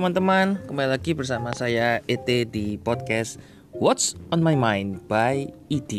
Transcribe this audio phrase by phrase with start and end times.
[0.00, 3.36] teman-teman, kembali lagi bersama saya ET di podcast
[3.76, 5.92] What's on My Mind by ET.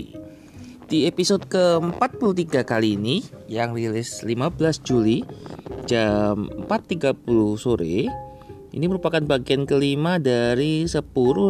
[0.89, 5.21] Di episode ke-43 kali ini yang rilis 15 Juli
[5.85, 7.13] jam 4.30
[7.61, 8.09] sore
[8.73, 10.97] ini merupakan bagian kelima dari 10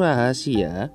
[0.03, 0.91] rahasia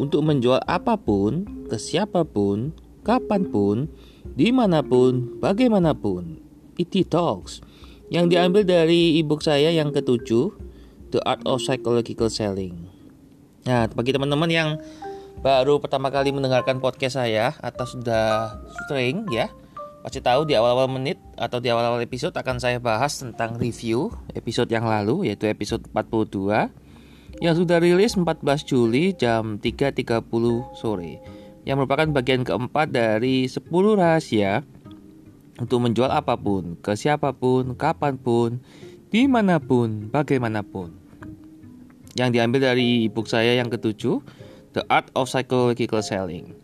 [0.00, 2.72] untuk menjual apa pun ke siapa pun,
[3.04, 3.92] kapan pun,
[4.24, 6.40] di mana pun, bagaimanapun.
[6.80, 7.60] ET Talks
[8.08, 10.63] yang diambil dari ebook saya yang ketujuh
[11.14, 12.90] The Art of Psychological Selling.
[13.62, 14.82] Nah, bagi teman-teman yang
[15.38, 18.58] baru pertama kali mendengarkan podcast saya atau sudah
[18.90, 19.46] sering ya,
[20.02, 24.66] pasti tahu di awal-awal menit atau di awal-awal episode akan saya bahas tentang review episode
[24.74, 26.66] yang lalu yaitu episode 42
[27.38, 28.26] yang sudah rilis 14
[28.66, 30.26] Juli jam 3.30
[30.74, 31.22] sore
[31.62, 34.66] yang merupakan bagian keempat dari 10 rahasia
[35.54, 38.58] untuk menjual apa pun, ke siapa pun, kapan pun,
[39.14, 41.03] di mana pun, bagaimanapun.
[42.14, 44.22] Yang diambil dari ebook saya yang ketujuh,
[44.74, 46.54] The Art of Psychological Selling.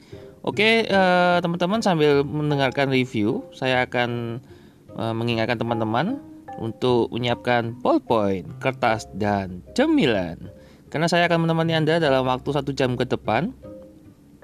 [0.41, 4.41] Oke, uh, teman-teman sambil mendengarkan review, saya akan
[4.97, 6.17] uh, mengingatkan teman-teman
[6.57, 10.51] untuk menyiapkan ballpoint, kertas, dan cemilan.
[10.91, 13.55] Karena saya akan menemani Anda dalam waktu satu jam ke depan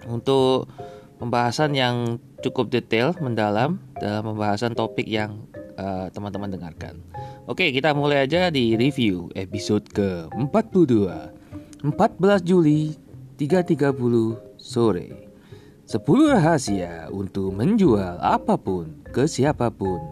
[0.06, 0.70] untuk
[1.16, 5.44] pembahasan yang cukup detail, mendalam dalam pembahasan topik yang
[5.80, 7.00] uh, teman-teman dengarkan.
[7.46, 10.94] Oke, kita mulai aja di review episode ke-42.
[11.86, 11.92] 14
[12.42, 12.96] Juli
[13.38, 13.94] 3.30
[14.58, 15.30] sore.
[15.86, 16.02] 10
[16.34, 20.02] rahasia untuk menjual apa pun ke siapa pun,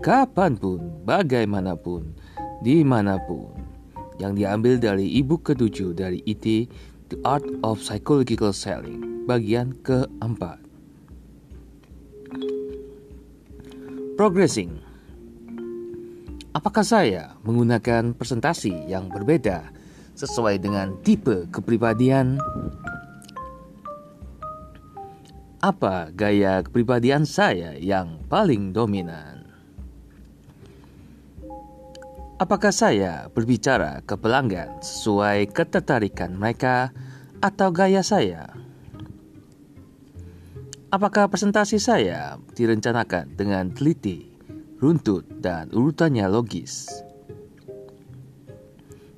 [0.00, 2.16] kapan pun, bagaimanapun,
[2.64, 3.52] di mana pun.
[4.16, 6.72] Yang diambil dari ibu ketujuh dari IT
[7.12, 10.58] The Art of Psychological Selling, bagian keempat.
[14.18, 14.82] Progressing.
[16.50, 19.70] Apakah saya menggunakan presentasi yang berbeda
[20.18, 22.42] sesuai dengan tipe kepribadian?
[25.62, 29.46] Apa gaya kepribadian saya yang paling dominan?
[32.42, 36.90] Apakah saya berbicara ke pelanggan sesuai ketertarikan mereka
[37.38, 38.69] atau gaya saya?
[40.90, 44.26] Apakah presentasi saya direncanakan dengan teliti,
[44.82, 46.90] runtut, dan urutannya logis?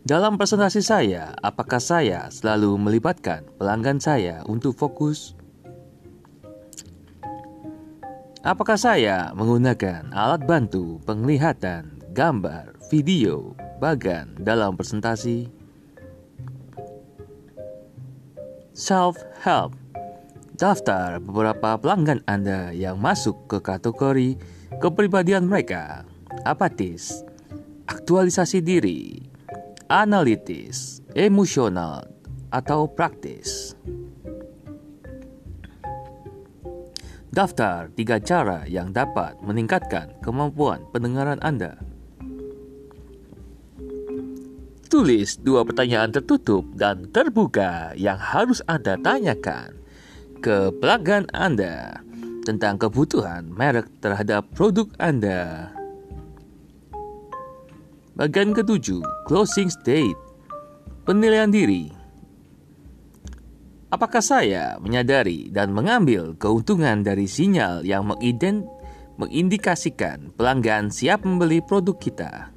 [0.05, 5.33] Dalam presentasi saya, apakah saya selalu melibatkan pelanggan saya untuk fokus?
[8.45, 15.49] Apakah saya menggunakan alat bantu penglihatan gambar, video, bagan dalam presentasi.
[18.77, 19.82] Self-help
[20.63, 24.39] Daftar beberapa pelanggan Anda yang masuk ke kategori
[24.79, 26.07] kepribadian mereka.
[26.47, 27.27] Apatis
[27.91, 29.19] Aktualisasi diri
[29.91, 32.07] Analitis Emosional
[32.55, 33.75] Atau praktis.
[37.35, 41.75] Daftar tiga cara yang dapat meningkatkan kemampuan pendengaran Anda.
[44.87, 49.82] Tulis dua pertanyaan tertutup dan terbuka yang harus Anda tanyakan
[50.43, 52.03] ke pelanggan Anda
[52.43, 55.71] tentang kebutuhan merek terhadap produk Anda.
[58.19, 60.19] Bagian ketujuh, closing state,
[61.07, 61.95] penilaian diri.
[63.95, 68.67] Apakah saya menyadari dan mengambil keuntungan dari sinyal yang mengident
[69.23, 72.51] mengindikasikan pelanggan siap membeli produk kita?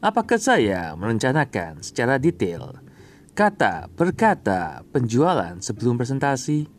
[0.00, 2.83] Apakah saya merencanakan secara detail
[3.34, 6.70] kata per kata penjualan sebelum presentasi?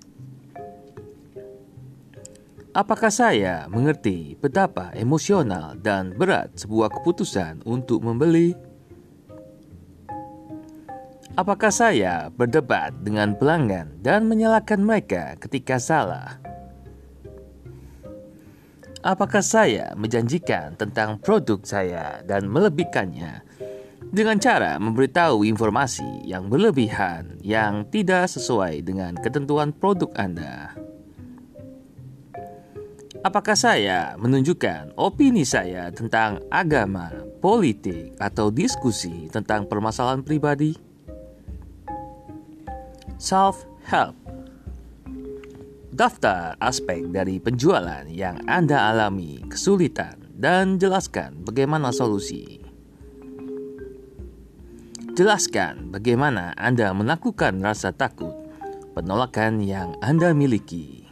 [2.76, 8.56] Apakah saya mengerti betapa emosional dan berat sebuah keputusan untuk membeli?
[11.36, 16.40] Apakah saya berdebat dengan pelanggan dan menyalahkan mereka ketika salah?
[19.06, 23.46] apakah saya menjanjikan tentang produk saya dan melebihkannya
[24.16, 30.72] dengan cara memberitahu informasi yang berlebihan yang tidak sesuai dengan ketentuan produk Anda.
[33.28, 37.12] Apakah saya menunjukkan opini saya tentang agama,
[37.44, 40.79] politik, atau diskusi tentang permasalahan pribadi?
[43.20, 44.16] Self-help
[45.96, 52.65] Daftar aspek dari penjualan yang Anda alami kesulitan dan jelaskan bagaimana solusi.
[55.16, 58.35] Jelaskan bagaimana Anda menaklukkan rasa takut,
[58.91, 61.08] penolakan yang Anda miliki.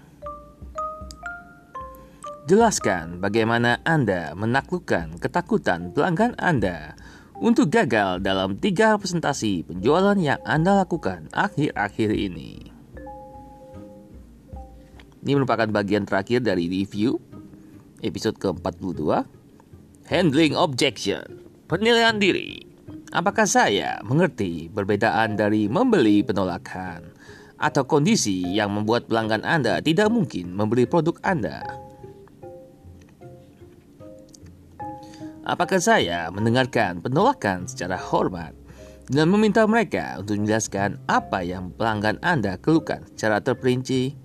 [2.51, 7.00] Jelaskan bagaimana Anda menaklukkan ketakutan pelanggan Anda
[7.39, 12.75] untuk gagal dalam tiga presentasi penjualan yang Anda lakukan akhir-akhir ini.
[15.23, 17.23] Ini merupakan bagian terakhir dari review
[18.03, 19.00] episode ke-42
[20.11, 21.23] Handling Objection
[21.71, 22.72] Penilaian diri
[23.13, 27.13] Apakah saya mengerti perbedaan dari membeli penolakan
[27.62, 31.62] atau kondisi yang membuat pelanggan Anda tidak mungkin membeli produk Anda?
[35.45, 38.57] Apakah saya mendengarkan penolakan secara hormat
[39.06, 44.18] dan meminta mereka untuk menjelaskan apa yang pelanggan Anda keluhkan secara terperinci?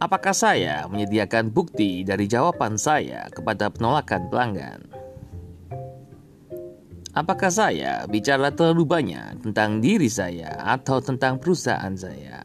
[0.00, 5.05] Apakah saya menyediakan bukti dari jawaban saya kepada penolakan pelanggan?
[7.16, 12.44] Apakah saya bicara terlalu banyak tentang diri saya atau tentang perusahaan saya?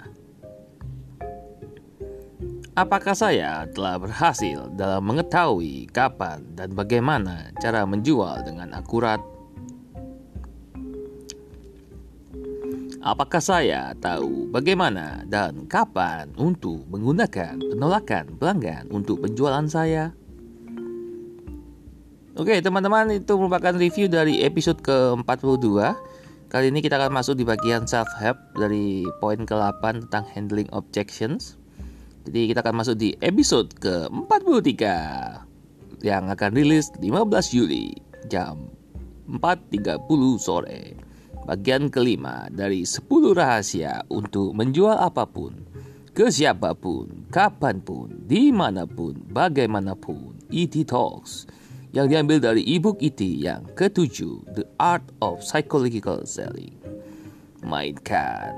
[2.72, 9.20] Apakah saya telah berhasil dalam mengetahui kapan dan bagaimana cara menjual dengan akurat?
[13.04, 20.16] Apakah saya tahu bagaimana dan kapan untuk menggunakan penolakan pelanggan untuk penjualan saya?
[22.42, 25.78] Oke, teman-teman, itu merupakan review dari episode ke-42.
[26.50, 31.62] Kali ini kita akan masuk di bagian self-help dari poin ke-8 tentang handling objections.
[32.26, 34.74] Jadi kita akan masuk di episode ke-43
[36.02, 37.94] yang akan rilis 15 Juli
[38.26, 38.74] jam
[39.30, 40.02] 4.30
[40.42, 40.98] sore.
[41.46, 43.06] Bagian kelima dari 10
[43.38, 45.62] rahasia untuk menjual apa pun
[46.10, 50.42] ke siapa pun, kapan pun, di mana pun, bagaimanapun.
[50.50, 51.61] ET Talks
[51.92, 56.80] yang diambil dari ebook ET yang ketujuh, The Art of Psychological Selling.
[57.62, 58.56] Mainkan.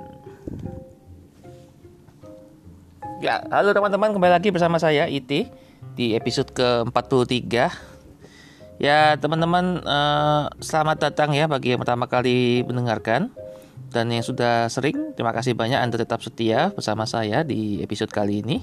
[3.20, 5.50] Ya, halo teman-teman, kembali lagi bersama saya Iti
[5.98, 7.50] di episode ke-43.
[8.78, 13.34] Ya, teman-teman, uh, selamat datang ya bagi yang pertama kali mendengarkan
[13.94, 18.42] dan yang sudah sering, terima kasih banyak Anda tetap setia bersama saya di episode kali
[18.42, 18.58] ini.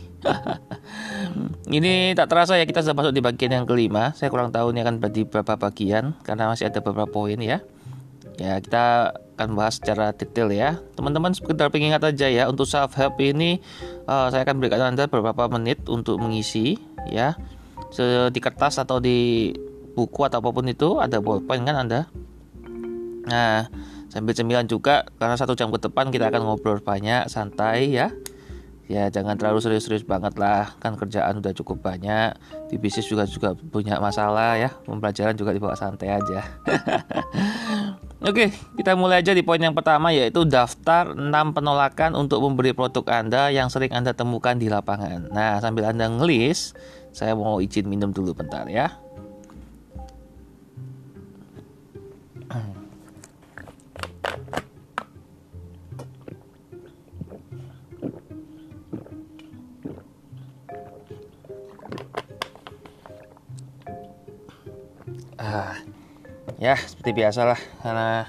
[1.78, 4.10] ini tak terasa ya kita sudah masuk di bagian yang kelima.
[4.18, 7.62] Saya kurang tahu ini akan di beberapa bagian karena masih ada beberapa poin ya.
[8.42, 10.82] Ya, kita akan bahas secara detail ya.
[10.98, 13.62] Teman-teman sekedar pengingat aja ya untuk self help ini
[14.10, 16.74] uh, saya akan berikan Anda beberapa menit untuk mengisi
[17.06, 17.38] ya.
[18.34, 19.54] Di kertas atau di
[19.94, 22.10] buku atau apa pun itu ada bolpen kan Anda.
[23.30, 23.70] Nah,
[24.10, 28.10] sambil cemilan juga karena satu jam ke depan kita akan ngobrol banyak santai ya
[28.90, 32.34] ya jangan terlalu serius-serius banget lah kan kerjaan udah cukup banyak
[32.66, 36.42] di bisnis juga juga punya masalah ya pembelajaran juga dibawa santai aja
[38.20, 43.00] Oke, kita mulai aja di poin yang pertama yaitu daftar 6 penolakan untuk memberi produk
[43.08, 45.32] Anda yang sering Anda temukan di lapangan.
[45.32, 46.76] Nah, sambil Anda ngelis,
[47.16, 48.92] saya mau izin minum dulu bentar ya.
[65.40, 65.72] Ah,
[66.60, 68.28] ya seperti biasa lah karena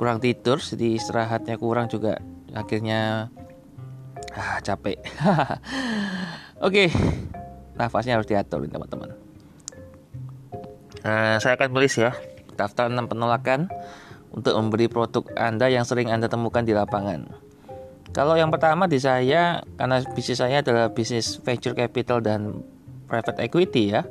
[0.00, 2.16] kurang tidur jadi istirahatnya kurang juga
[2.56, 3.28] akhirnya
[4.32, 4.96] ah, capek.
[6.66, 6.88] Oke
[7.76, 9.12] nafasnya harus diatur teman-teman.
[11.04, 12.16] Nah, saya akan tulis ya
[12.56, 13.68] daftar 6 penolakan
[14.36, 17.32] untuk memberi produk Anda yang sering Anda temukan di lapangan.
[18.12, 22.60] Kalau yang pertama di saya karena bisnis saya adalah bisnis venture capital dan
[23.08, 24.04] private equity ya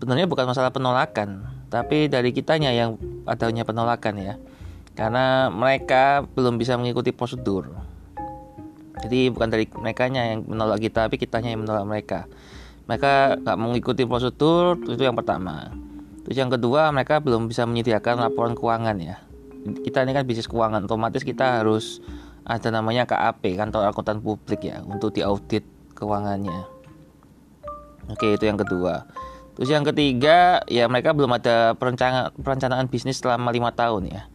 [0.00, 2.96] sebenarnya bukan masalah penolakan tapi dari kitanya yang
[3.28, 4.34] adanya penolakan ya.
[4.96, 7.68] Karena mereka belum bisa mengikuti prosedur.
[8.96, 12.20] Jadi bukan dari mereka yang menolak kita tapi kitanya yang menolak mereka.
[12.88, 15.68] Mereka nggak mengikuti prosedur itu yang pertama.
[16.24, 19.20] Terus yang kedua mereka belum bisa menyediakan laporan keuangan ya
[19.82, 21.98] kita ini kan bisnis keuangan otomatis kita harus
[22.46, 25.66] ada namanya KAP kantor akuntan publik ya untuk diaudit
[25.98, 26.66] keuangannya
[28.12, 29.06] oke itu yang kedua
[29.56, 34.28] Terus yang ketiga, ya mereka belum ada perencanaan perencanaan bisnis selama lima tahun ya.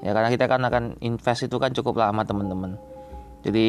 [0.00, 2.78] Ya karena kita kan akan invest itu kan cukup lama teman-teman.
[3.42, 3.68] Jadi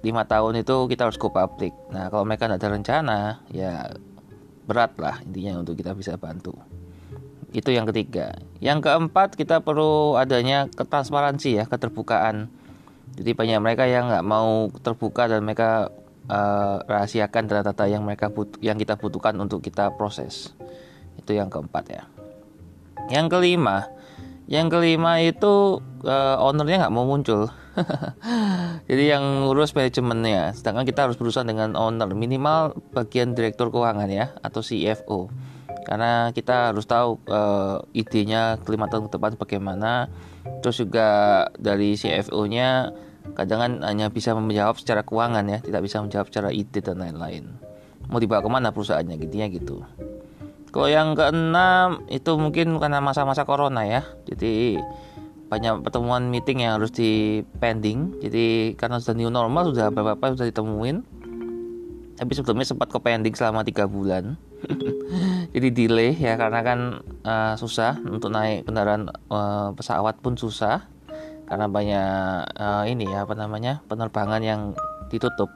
[0.00, 1.76] lima tahun itu kita harus go public.
[1.92, 3.18] Nah kalau mereka tidak ada rencana,
[3.52, 3.92] ya
[4.64, 6.56] berat lah intinya untuk kita bisa bantu.
[7.52, 8.36] Itu yang ketiga.
[8.64, 12.48] Yang keempat kita perlu adanya ketransparansi ya, keterbukaan.
[13.12, 15.92] Jadi banyak mereka yang nggak mau terbuka dan mereka
[16.32, 20.56] uh, rahasiakan data-data yang mereka but yang kita butuhkan untuk kita proses.
[21.20, 22.02] Itu yang keempat ya.
[23.12, 23.92] Yang kelima,
[24.48, 27.52] yang kelima itu uh, ownernya nggak mau muncul.
[28.88, 34.36] Jadi yang ngurus manajemennya, sedangkan kita harus berusaha dengan owner minimal bagian direktur keuangan ya
[34.44, 35.32] atau CFO.
[35.82, 40.10] Karena kita harus tahu uh, idenya kelima tahun ke depan bagaimana.
[40.62, 41.08] Terus juga
[41.58, 42.94] dari CFO-nya
[43.38, 47.54] kadang kan hanya bisa menjawab secara keuangan ya, tidak bisa menjawab secara ide dan lain-lain.
[48.10, 49.76] Mau dibawa ke mana perusahaannya, gitu ya gitu.
[50.72, 54.80] Kalau yang keenam itu mungkin karena masa-masa corona ya, jadi
[55.52, 60.48] banyak pertemuan meeting yang harus di pending jadi karena sudah new normal sudah beberapa sudah
[60.48, 61.04] ditemuin
[62.22, 64.38] tapi sebelumnya sempat ke pending selama tiga bulan.
[65.58, 70.86] Jadi delay ya karena kan uh, susah untuk naik kendaraan uh, pesawat pun susah.
[71.50, 72.06] Karena banyak
[72.62, 74.78] uh, ini ya apa namanya penerbangan yang
[75.10, 75.50] ditutup.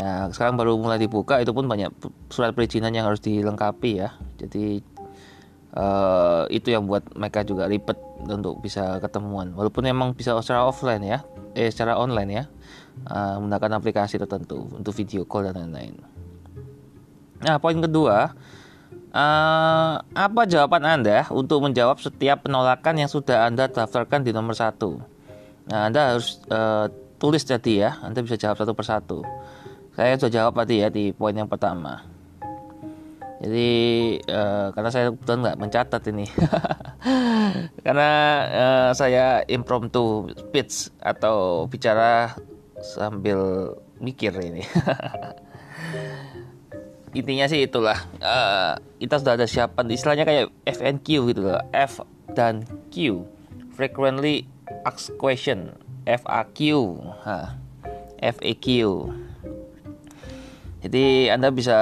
[0.00, 1.92] Ya sekarang baru mulai dibuka itu pun banyak
[2.32, 4.16] surat perizinan yang harus dilengkapi ya.
[4.40, 4.80] Jadi
[5.76, 9.52] uh, itu yang buat mereka juga ribet untuk bisa ketemuan.
[9.52, 11.20] Walaupun memang bisa secara offline ya
[11.54, 12.44] eh secara online ya
[13.08, 15.96] uh, menggunakan aplikasi tertentu untuk video call dan lain-lain.
[17.44, 18.32] Nah poin kedua
[19.12, 25.02] uh, apa jawaban anda untuk menjawab setiap penolakan yang sudah anda daftarkan di nomor satu?
[25.68, 26.88] Nah anda harus uh,
[27.20, 29.20] tulis tadi ya anda bisa jawab satu persatu.
[29.94, 32.14] Saya sudah jawab tadi ya di poin yang pertama.
[33.44, 33.72] Jadi
[34.30, 36.26] uh, karena saya kebetulan nggak mencatat ini.
[37.84, 38.10] Karena
[38.48, 42.32] uh, saya impromptu speech atau bicara
[42.84, 44.60] sambil mikir ini.
[47.18, 47.96] Intinya sih itulah.
[48.20, 51.64] Uh, kita sudah ada siapan istilahnya kayak FNQ gitu loh.
[51.72, 52.04] F
[52.36, 53.24] dan Q.
[53.72, 54.44] Frequently
[54.84, 55.80] asked question.
[56.04, 56.60] FAQ
[57.24, 57.56] ha,
[58.20, 58.68] FAQ
[60.84, 61.78] jadi Anda bisa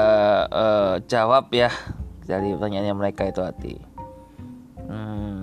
[0.47, 1.75] uh, jawab ya
[2.23, 3.75] dari pertanyaannya mereka itu hati.
[4.87, 5.42] Hmm,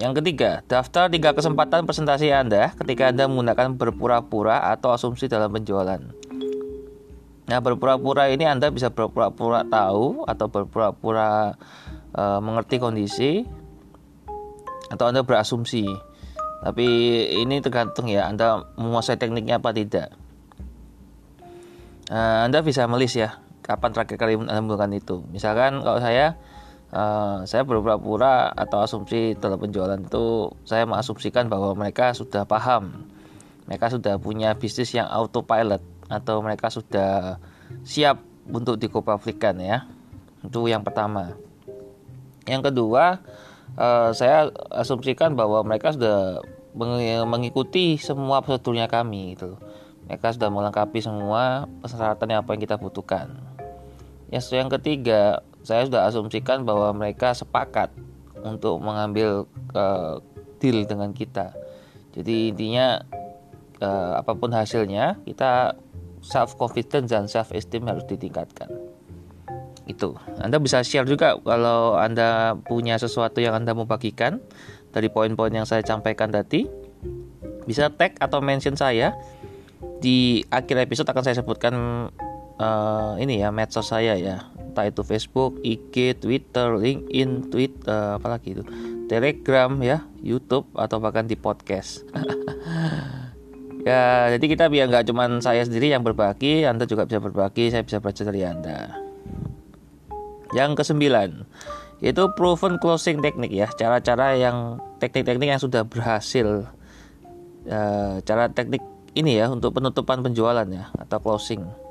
[0.00, 6.00] yang ketiga, daftar tiga kesempatan presentasi Anda ketika Anda menggunakan berpura-pura atau asumsi dalam penjualan.
[7.46, 11.52] Nah, berpura-pura ini Anda bisa berpura-pura tahu atau berpura-pura
[12.16, 13.44] uh, mengerti kondisi
[14.88, 15.84] atau Anda berasumsi.
[16.64, 16.86] Tapi
[17.40, 20.12] ini tergantung ya Anda menguasai tekniknya apa tidak
[22.10, 25.16] uh, Anda bisa melis ya kapan terakhir kali Anda melakukan itu.
[25.30, 26.36] Misalkan kalau saya
[26.92, 33.06] uh, saya berpura-pura atau asumsi dalam penjualan itu saya mengasumsikan bahwa mereka sudah paham.
[33.70, 37.38] Mereka sudah punya bisnis yang autopilot atau mereka sudah
[37.86, 38.18] siap
[38.50, 39.86] untuk dikopublikkan ya.
[40.42, 41.38] Itu yang pertama.
[42.50, 43.22] Yang kedua,
[43.78, 46.42] uh, saya asumsikan bahwa mereka sudah
[47.26, 49.58] mengikuti semua prosedurnya kami gitu
[50.10, 53.30] mereka sudah melengkapi semua persyaratan apa yang kita butuhkan.
[54.26, 57.92] Yang yang ketiga, saya sudah asumsikan bahwa mereka sepakat
[58.40, 59.44] untuk mengambil
[59.76, 60.18] uh,
[60.60, 61.52] deal dengan kita.
[62.16, 63.00] Jadi intinya
[63.80, 65.76] uh, apa pun hasilnya, kita
[66.20, 68.68] self confidence dan self esteem harus ditingkatkan.
[69.88, 70.14] Itu.
[70.38, 74.38] Anda bisa share juga kalau Anda punya sesuatu yang Anda mau bagikan
[74.94, 76.68] dari poin-poin yang saya sampaikan tadi.
[77.68, 79.14] Bisa tag atau mention saya
[80.00, 81.74] di akhir episode akan saya sebutkan
[82.60, 88.54] uh, ini ya medsos saya ya entah itu Facebook, IG, Twitter, LinkedIn, Tweet, uh, apalagi
[88.54, 88.62] itu,
[89.10, 92.06] Telegram ya, YouTube atau bahkan di podcast.
[93.88, 97.82] ya, jadi kita biar nggak cuma saya sendiri yang berbagi, Anda juga bisa berbagi, saya
[97.82, 98.94] bisa baca dari Anda.
[100.54, 101.30] Yang kesembilan,
[101.98, 106.70] itu proven closing teknik ya, cara-cara yang teknik-teknik yang sudah berhasil,
[107.66, 108.86] uh, cara teknik
[109.18, 111.89] ini ya untuk penutupan penjualan ya atau closing.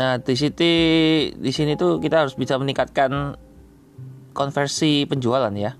[0.00, 0.72] Nah, di sini
[1.36, 3.36] di sini tuh kita harus bisa meningkatkan
[4.32, 5.76] konversi penjualan ya.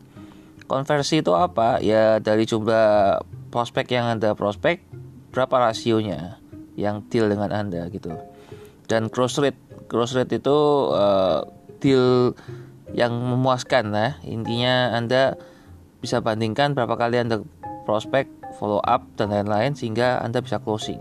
[0.68, 1.80] Konversi itu apa?
[1.80, 4.84] Ya dari jumlah prospek yang Anda prospek
[5.32, 6.36] berapa rasionya
[6.76, 8.12] yang deal dengan Anda gitu.
[8.84, 10.58] Dan cross rate, cross rate itu
[10.92, 11.40] uh,
[11.80, 12.36] deal
[12.92, 14.20] yang memuaskan ya.
[14.28, 15.40] Intinya Anda
[16.04, 17.40] bisa bandingkan berapa kali Anda
[17.88, 18.28] prospek
[18.60, 21.00] follow up dan lain-lain sehingga Anda bisa closing.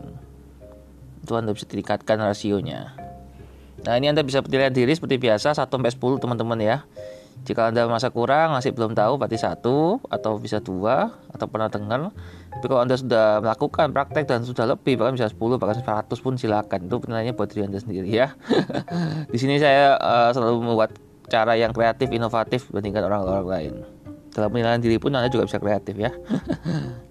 [1.20, 2.99] Itu Anda bisa tingkatkan rasionya.
[3.88, 6.78] Nah, ini Anda bisa penilaian diri seperti biasa 1 sampai 10 teman-teman ya.
[7.48, 12.12] Jika Anda masa kurang masih belum tahu berarti satu atau bisa dua atau pernah dengar.
[12.52, 16.36] Tapi kalau Anda sudah melakukan praktek dan sudah lebih bahkan bisa 10 bahkan 100 pun
[16.36, 16.92] silakan.
[16.92, 18.36] Itu penilaiannya buat diri Anda sendiri ya.
[19.34, 21.00] Di sini saya uh, selalu membuat
[21.32, 23.74] cara yang kreatif, inovatif dibandingkan orang-orang lain.
[24.36, 26.12] Dalam penilaian diri pun Anda juga bisa kreatif ya.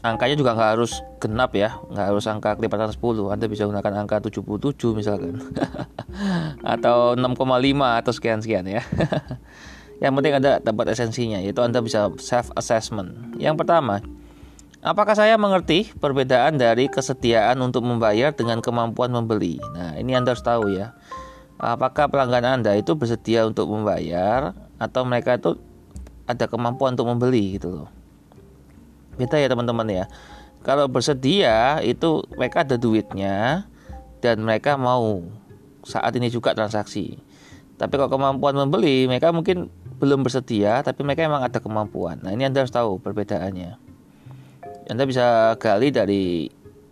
[0.00, 4.24] angkanya juga nggak harus genap ya nggak harus angka kelipatan 10 Anda bisa gunakan angka
[4.24, 5.40] 77 misalkan
[6.74, 8.82] atau 6,5 atau sekian-sekian ya
[10.02, 14.00] yang penting Anda dapat esensinya yaitu Anda bisa self assessment yang pertama
[14.80, 19.60] Apakah saya mengerti perbedaan dari kesediaan untuk membayar dengan kemampuan membeli?
[19.76, 20.96] Nah, ini Anda harus tahu ya.
[21.60, 25.60] Apakah pelanggan Anda itu bersedia untuk membayar atau mereka itu
[26.24, 27.99] ada kemampuan untuk membeli gitu loh.
[29.20, 30.04] Beda ya teman-teman ya.
[30.64, 33.68] Kalau bersedia itu mereka ada duitnya
[34.24, 35.20] dan mereka mau
[35.84, 37.20] saat ini juga transaksi.
[37.76, 42.20] Tapi kalau kemampuan membeli, mereka mungkin belum bersedia, tapi mereka memang ada kemampuan.
[42.20, 43.76] Nah ini Anda harus tahu perbedaannya.
[44.88, 46.48] Anda bisa gali dari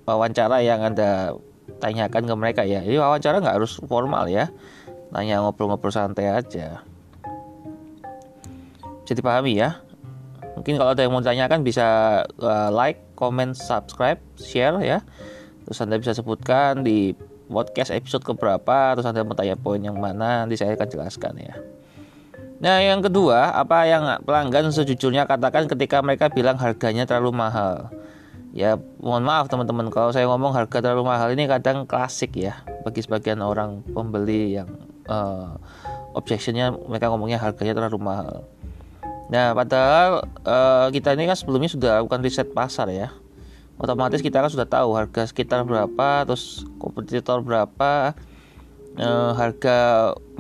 [0.09, 1.37] wawancara yang Anda
[1.81, 2.81] tanyakan ke mereka ya.
[2.81, 4.49] Ini wawancara nggak harus formal ya.
[5.13, 6.85] Tanya ngobrol-ngobrol santai aja.
[9.09, 9.81] Jadi pahami ya.
[10.59, 11.87] Mungkin kalau ada yang mau tanyakan bisa
[12.43, 14.99] uh, like, comment, subscribe, share ya.
[15.65, 17.15] Terus Anda bisa sebutkan di
[17.47, 21.55] podcast episode keberapa, terus Anda mau tanya poin yang mana, nanti saya akan jelaskan ya.
[22.59, 27.95] Nah, yang kedua, apa yang pelanggan sejujurnya katakan ketika mereka bilang harganya terlalu mahal?
[28.51, 33.05] Ya, mohon maaf teman-teman kalau saya ngomong harga terlalu mahal ini kadang klasik ya bagi
[33.05, 34.67] sebagian orang pembeli yang
[35.07, 35.55] uh,
[36.19, 38.49] objectionnya mereka ngomongnya harganya terlalu mahal.
[39.29, 43.13] Nah, padahal uh, kita ini kan sebelumnya sudah lakukan riset pasar ya.
[43.79, 48.17] Otomatis kita kan sudah tahu harga sekitar berapa, terus kompetitor berapa,
[48.99, 49.77] uh, harga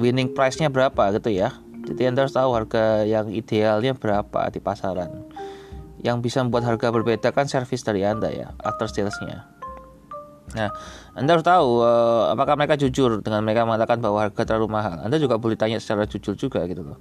[0.00, 1.54] winning price-nya berapa gitu ya
[1.88, 5.09] jadi Anda harus tahu harga yang idealnya berapa di pasaran.
[6.04, 9.49] Yang bisa membuat harga berbeda kan servis dari Anda ya, after salesnya.
[10.52, 10.71] Nah,
[11.16, 15.00] Anda harus tahu uh, apakah mereka jujur dengan mereka mengatakan bahwa harga terlalu mahal.
[15.00, 17.00] Anda juga boleh tanya secara jujur juga gitu loh.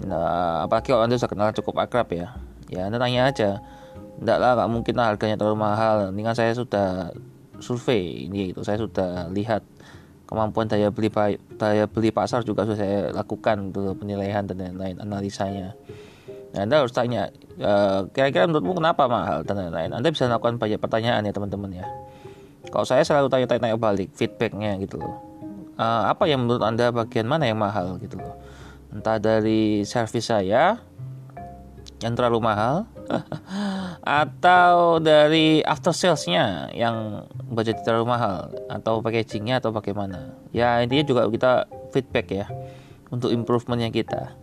[0.00, 2.32] Nah, apalagi kalau Anda sudah kenal cukup akrab ya.
[2.72, 3.60] Ya, Anda tanya aja.
[4.16, 6.10] Enggak lah, nggak mungkin lah harganya terlalu mahal.
[6.10, 7.12] Ini kan saya sudah
[7.60, 8.64] survei ini gitu.
[8.64, 9.62] Saya sudah lihat
[10.26, 11.12] kemampuan daya beli
[11.60, 15.76] daya beli pasar juga sudah saya lakukan untuk penilaian dan lain-lain analisanya.
[16.52, 19.92] Nah, anda harus tanya kira kira-kira menurutmu kenapa mahal dan lain-lain.
[19.92, 21.86] Anda bisa lakukan banyak pertanyaan ya teman-teman ya.
[22.68, 25.16] Kalau saya selalu tanya-tanya balik feedbacknya gitu loh.
[25.76, 28.36] Uh, apa yang menurut anda bagian mana yang mahal gitu loh.
[28.92, 30.76] Entah dari servis saya
[32.04, 32.84] yang terlalu mahal
[34.04, 40.34] atau dari after salesnya yang budget terlalu mahal atau packagingnya atau bagaimana.
[40.50, 41.52] Ya intinya juga kita
[41.94, 42.46] feedback ya
[43.08, 44.34] untuk improvementnya kita.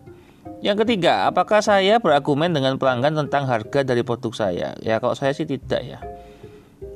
[0.60, 4.76] Yang ketiga apakah saya berargumen dengan pelanggan tentang harga dari produk saya?
[4.84, 6.00] Ya kalau saya sih tidak ya.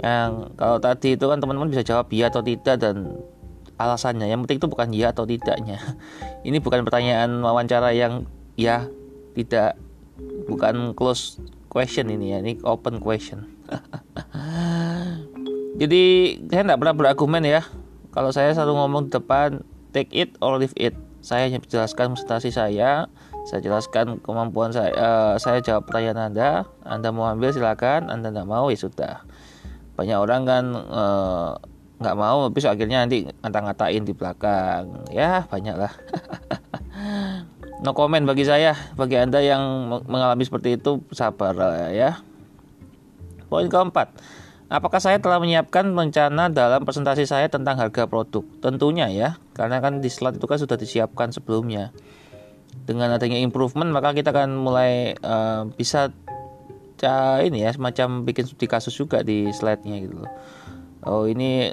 [0.05, 3.25] Yang kalau tadi itu kan teman-teman bisa jawab ya atau tidak dan
[3.79, 4.31] alasannya.
[4.31, 5.79] Yang penting itu bukan ya atau tidaknya.
[6.47, 8.87] Ini bukan pertanyaan wawancara yang ya
[9.35, 9.75] tidak
[10.47, 12.39] bukan close question ini ya.
[12.43, 13.51] Ini open question.
[15.81, 17.67] Jadi saya tidak pernah berargumen ya.
[18.15, 20.95] Kalau saya selalu ngomong di depan take it or leave it.
[21.25, 23.11] Saya hanya menjelaskan prestasi saya.
[23.45, 26.51] Saya jelaskan kemampuan saya uh, saya jawab pertanyaan anda.
[26.87, 28.07] Anda mau ambil silakan.
[28.07, 29.15] Anda tidak mau ya sudah.
[29.99, 31.53] Banyak orang kan uh,
[32.05, 35.93] nggak mau tapi akhirnya nanti ngata-ngatain di belakang ya banyak lah
[37.85, 41.57] no comment bagi saya bagi anda yang mengalami seperti itu sabar
[41.91, 42.21] ya
[43.49, 44.13] poin keempat
[44.75, 48.43] Apakah saya telah menyiapkan rencana dalam presentasi saya tentang harga produk?
[48.65, 51.93] Tentunya ya, karena kan di slide itu kan sudah disiapkan sebelumnya.
[52.89, 56.11] Dengan adanya improvement, maka kita akan mulai uh, bisa
[57.45, 60.33] ini ya semacam bikin studi kasus juga di slide-nya gitu loh.
[61.05, 61.69] Oh ini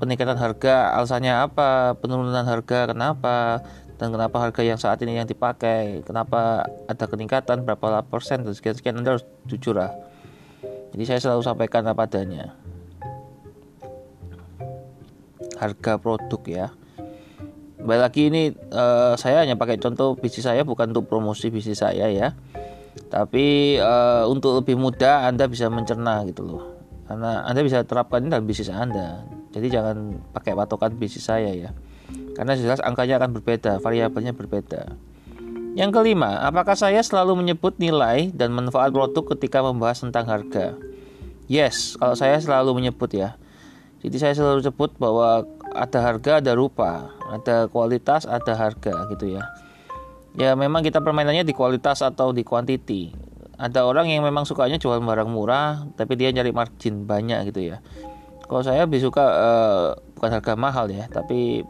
[0.00, 1.94] peningkatan harga alasannya apa?
[2.00, 3.60] Penurunan harga kenapa?
[4.00, 8.72] dan kenapa harga yang saat ini yang dipakai kenapa ada peningkatan berapa persen dan sekian
[8.72, 9.92] sekian anda harus jujur lah
[10.96, 12.56] jadi saya selalu sampaikan apa adanya
[15.60, 16.66] harga produk ya
[17.80, 18.42] Baik lagi ini
[18.76, 22.36] uh, saya hanya pakai contoh bisnis saya bukan untuk promosi bisnis saya ya
[23.08, 26.69] tapi uh, untuk lebih mudah anda bisa mencerna gitu loh
[27.10, 31.74] karena anda bisa terapkan dalam bisnis anda jadi jangan pakai patokan bisnis saya ya
[32.34, 34.96] karena jelas angkanya akan berbeda, variabelnya berbeda.
[35.78, 40.74] Yang kelima, apakah saya selalu menyebut nilai dan manfaat produk ketika membahas tentang harga?
[41.46, 43.38] Yes, kalau saya selalu menyebut ya.
[44.00, 49.44] Jadi saya selalu sebut bahwa ada harga, ada rupa, ada kualitas, ada harga gitu ya.
[50.34, 53.12] Ya memang kita permainannya di kualitas atau di kuantiti.
[53.60, 57.84] Ada orang yang memang sukanya jual barang murah, tapi dia nyari margin banyak gitu ya.
[58.48, 61.60] Kalau saya lebih suka uh, bukan harga mahal ya, tapi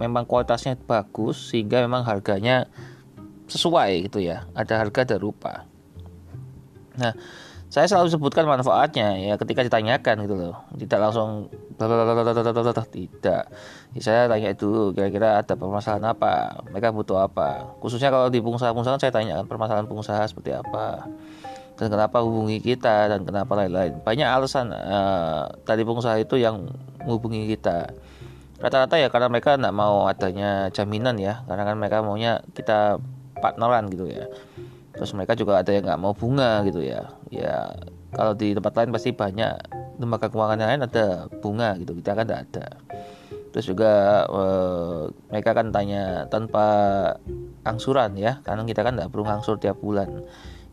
[0.00, 2.66] memang kualitasnya bagus sehingga memang harganya
[3.52, 5.68] sesuai gitu ya ada harga ada rupa
[6.96, 7.12] nah
[7.70, 10.58] saya selalu sebutkan manfaatnya ya ketika ditanyakan gitu loh.
[10.74, 11.46] Tidak langsung
[12.90, 13.46] tidak.
[14.02, 16.66] Saya tanya dulu kira-kira ada permasalahan apa?
[16.66, 17.78] Mereka butuh apa?
[17.78, 21.06] Khususnya kalau di pengusaha-pengusaha saya tanyakan permasalahan pengusaha seperti apa?
[21.78, 24.02] Dan kenapa hubungi kita dan kenapa lain-lain?
[24.02, 26.74] Banyak alasan uh, tadi pengusaha itu yang
[27.06, 27.94] menghubungi kita.
[28.58, 31.46] Rata-rata ya karena mereka tidak mau adanya jaminan ya.
[31.46, 32.98] Karena kan mereka maunya kita
[33.38, 34.26] partneran gitu ya
[35.00, 37.08] terus mereka juga ada yang nggak mau bunga gitu ya.
[37.32, 37.72] Ya
[38.12, 39.56] kalau di tempat lain pasti banyak.
[39.96, 42.66] Lembaga keuangan yang lain ada bunga gitu kita kan tidak ada.
[43.48, 43.92] Terus juga
[44.28, 45.00] eh,
[45.32, 46.68] mereka kan tanya tanpa
[47.64, 48.44] angsuran ya.
[48.44, 50.20] Karena kita kan tidak perlu angsur tiap bulan.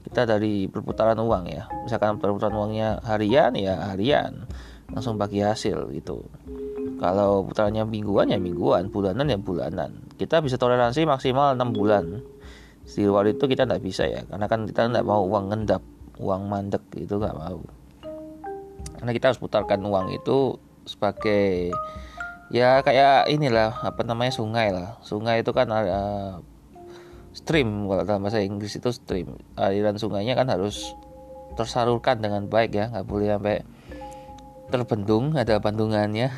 [0.04, 1.72] Kita dari perputaran uang ya.
[1.88, 4.44] Misalkan perputaran uangnya harian ya harian.
[4.92, 6.28] Langsung bagi hasil gitu.
[7.00, 8.92] Kalau putarannya mingguan ya mingguan.
[8.92, 10.04] Bulanan ya bulanan.
[10.20, 12.36] Kita bisa toleransi maksimal 6 bulan
[12.88, 15.84] di luar itu kita tidak bisa ya karena kan kita tidak mau uang ngendap
[16.18, 17.62] uang mandek itu nggak mau.
[18.98, 21.70] Karena kita harus putarkan uang itu sebagai
[22.50, 24.98] ya kayak inilah apa namanya sungai lah.
[25.06, 26.42] Sungai itu kan uh,
[27.38, 29.38] stream kalau dalam bahasa Inggris itu stream.
[29.54, 30.98] Aliran sungainya kan harus
[31.54, 33.58] tersalurkan dengan baik ya nggak boleh sampai
[34.68, 36.30] terbendung ada bandungannya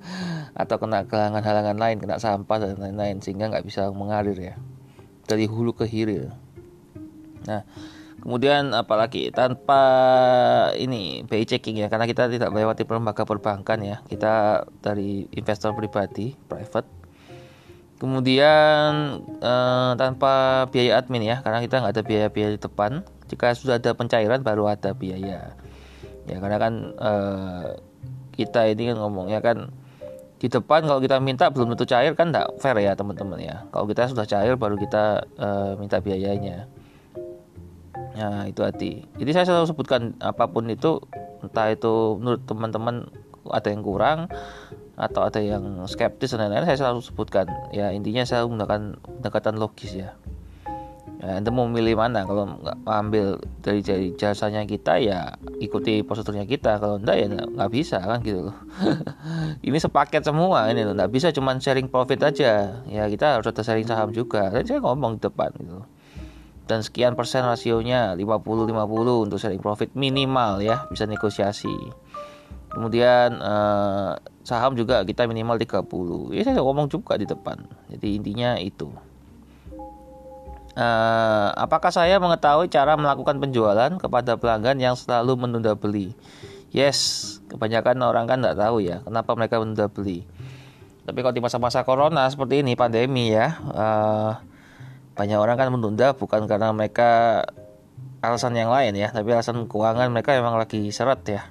[0.62, 4.54] atau kena halangan-halangan lain kena sampah dan lain-lain sehingga nggak bisa mengalir ya
[5.30, 6.34] dari hulu ke hilir.
[7.46, 7.62] Nah
[8.20, 9.80] kemudian apalagi tanpa
[10.76, 16.34] ini BI checking ya karena kita tidak melewati lembaga perbankan ya kita dari investor pribadi
[16.50, 16.90] private.
[18.02, 23.06] Kemudian eh, tanpa biaya admin ya karena kita nggak ada biaya-biaya di depan.
[23.30, 25.54] Jika sudah ada pencairan baru ada biaya.
[26.28, 27.74] Ya karena kan uh,
[28.34, 29.74] kita ini kan ngomongnya kan
[30.40, 33.68] di depan kalau kita minta belum tentu cair kan tidak fair ya teman-teman ya.
[33.68, 36.64] Kalau kita sudah cair baru kita uh, minta biayanya.
[38.16, 39.04] Nah itu hati.
[39.20, 40.96] Jadi saya selalu sebutkan apa pun itu
[41.44, 43.12] entah itu menurut teman-teman
[43.52, 44.32] ada yang kurang
[44.96, 47.44] atau ada yang skeptis dan lain-lain saya selalu sebutkan.
[47.76, 50.16] Ya intinya saya menggunakan pendekatan logis ya
[51.20, 52.24] ya, anda mau memilih mana.
[52.24, 53.26] Kalau nggak ambil
[53.60, 53.80] dari,
[54.16, 56.80] jasanya kita ya ikuti prosedurnya kita.
[56.80, 58.56] Kalau enggak ya nggak bisa kan gitu loh.
[59.66, 60.96] Ini sepaket semua ini loh.
[60.96, 62.82] Nggak bisa cuman sharing profit aja.
[62.88, 64.48] Ya kita harus ada sharing saham juga.
[64.48, 65.84] Dan saya ngomong di depan gitu
[66.70, 70.86] dan sekian persen rasionya 50-50 untuk sharing profit minimal ya.
[70.86, 71.74] Bisa negosiasi.
[72.70, 74.12] Kemudian eh,
[74.46, 77.58] saham juga kita minimal 30 ya saya ngomong juga di depan.
[77.90, 79.09] Jadi intinya itu
[80.70, 86.14] Uh, apakah saya mengetahui cara melakukan penjualan kepada pelanggan yang selalu menunda beli?
[86.70, 90.22] Yes, kebanyakan orang kan nggak tahu ya kenapa mereka menunda beli.
[91.02, 94.38] Tapi kalau di masa-masa corona seperti ini pandemi ya, uh,
[95.18, 97.42] banyak orang kan menunda bukan karena mereka
[98.22, 101.42] alasan yang lain ya, tapi alasan keuangan mereka memang lagi seret ya.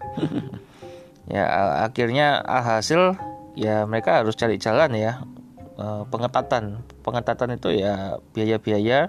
[1.36, 1.43] ya
[1.84, 3.19] akhirnya hasil
[3.60, 5.19] ya mereka harus cari jalan ya
[5.79, 6.83] Eh, pengetatan.
[7.07, 9.07] Pengetatan itu ya biaya-biaya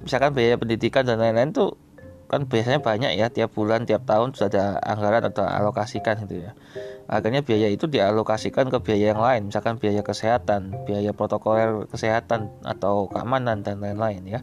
[0.00, 1.76] misalkan biaya pendidikan dan lain-lain tuh
[2.24, 6.56] kan biasanya banyak ya tiap bulan tiap tahun sudah ada anggaran atau alokasikan gitu ya.
[7.04, 13.12] Akhirnya biaya itu dialokasikan ke biaya yang lain misalkan biaya kesehatan biaya protokol kesehatan atau
[13.12, 14.40] keamanan dan lain-lain ya.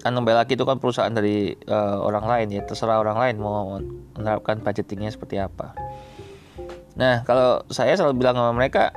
[0.00, 3.76] Kan kembali lagi itu kan perusahaan dari uh, orang lain ya terserah orang lain mau
[4.16, 5.76] menerapkan budgetingnya seperti apa.
[6.96, 8.96] Nah kalau saya selalu bilang sama mereka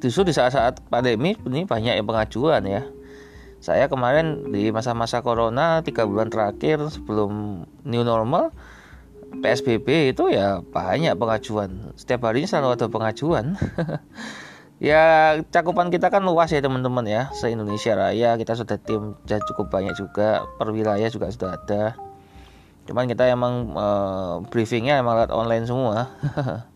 [0.00, 2.82] justru di saat-saat pandemi ini banyak yang pengajuan ya.
[3.60, 8.56] Saya kemarin di masa-masa corona tiga bulan terakhir sebelum new normal
[9.30, 11.92] PSBB itu ya banyak pengajuan.
[11.94, 13.46] Setiap harinya selalu ada pengajuan.
[14.80, 17.28] Ya cakupan kita kan luas ya teman-teman ya.
[17.36, 20.48] Se Indonesia Raya kita sudah tim sudah cukup banyak juga.
[20.56, 22.00] Per wilayah juga sudah ada.
[22.88, 26.08] Cuman kita emang uh, briefingnya emang lewat online semua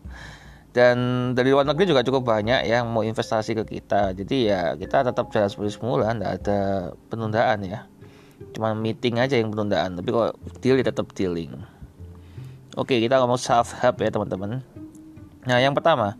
[0.75, 4.11] dan dari luar negeri juga cukup banyak yang mau investasi ke kita.
[4.11, 6.59] Jadi ya kita tetap jalan seperti semula tidak ada
[7.07, 7.87] penundaan ya.
[8.51, 11.55] Cuma meeting aja yang penundaan tapi kalau deal ya tetap dealing.
[12.75, 14.59] Oke kita ngomong self help ya teman-teman.
[15.47, 16.19] Nah yang pertama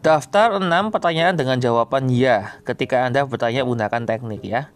[0.00, 4.72] daftar 6 pertanyaan dengan jawaban ya ketika anda bertanya menggunakan teknik ya.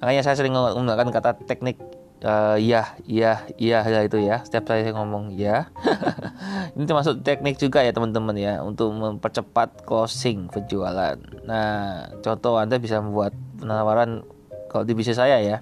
[0.00, 1.76] Makanya saya sering menggunakan kata teknik
[2.24, 4.40] uh, ya ya ya itu ya.
[4.42, 5.68] Setiap saya ngomong ya
[6.74, 11.20] ini termasuk teknik juga ya teman-teman ya untuk mempercepat closing penjualan.
[11.44, 14.24] Nah contoh anda bisa membuat penawaran
[14.72, 15.60] kalau di bisnis saya ya.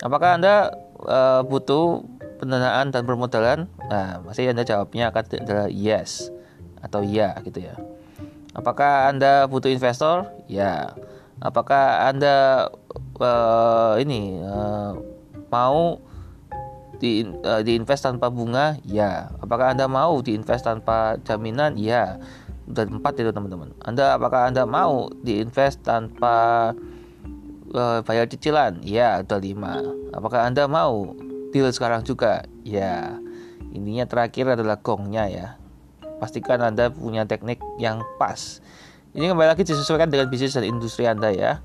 [0.00, 0.72] Apakah anda
[1.04, 2.06] uh, butuh
[2.38, 3.66] pendanaan dan permodalan?
[3.90, 6.30] Nah masih anda jawabnya akan adalah yes
[6.78, 7.74] atau ya gitu ya.
[8.54, 10.30] Apakah anda butuh investor?
[10.46, 10.94] Ya.
[11.38, 12.66] Apakah anda
[13.22, 14.98] uh, ini uh,
[15.48, 16.00] mau
[16.98, 18.76] di uh, diinvest tanpa bunga?
[18.84, 19.30] Ya.
[19.38, 21.78] Apakah anda mau diinvest tanpa jaminan?
[21.78, 22.18] Ya.
[22.68, 23.72] Dan empat itu teman-teman.
[23.80, 26.72] Anda apakah anda mau diinvest tanpa
[27.72, 28.84] uh, bayar cicilan?
[28.84, 29.80] Ya ada lima.
[30.12, 31.16] Apakah anda mau
[31.54, 32.44] deal sekarang juga?
[32.66, 33.16] Ya.
[33.72, 35.48] Intinya terakhir adalah gongnya ya.
[36.18, 38.60] Pastikan anda punya teknik yang pas.
[39.16, 41.64] Ini kembali lagi disesuaikan dengan bisnis dan industri anda ya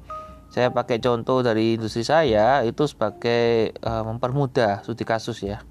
[0.54, 5.66] saya pakai contoh dari industri saya itu sebagai uh, mempermudah studi kasus ya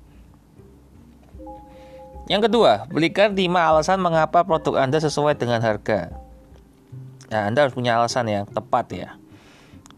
[2.30, 6.14] yang kedua, belikan 5 alasan mengapa produk Anda sesuai dengan harga.
[7.34, 9.08] Nah, Anda harus punya alasan yang tepat ya.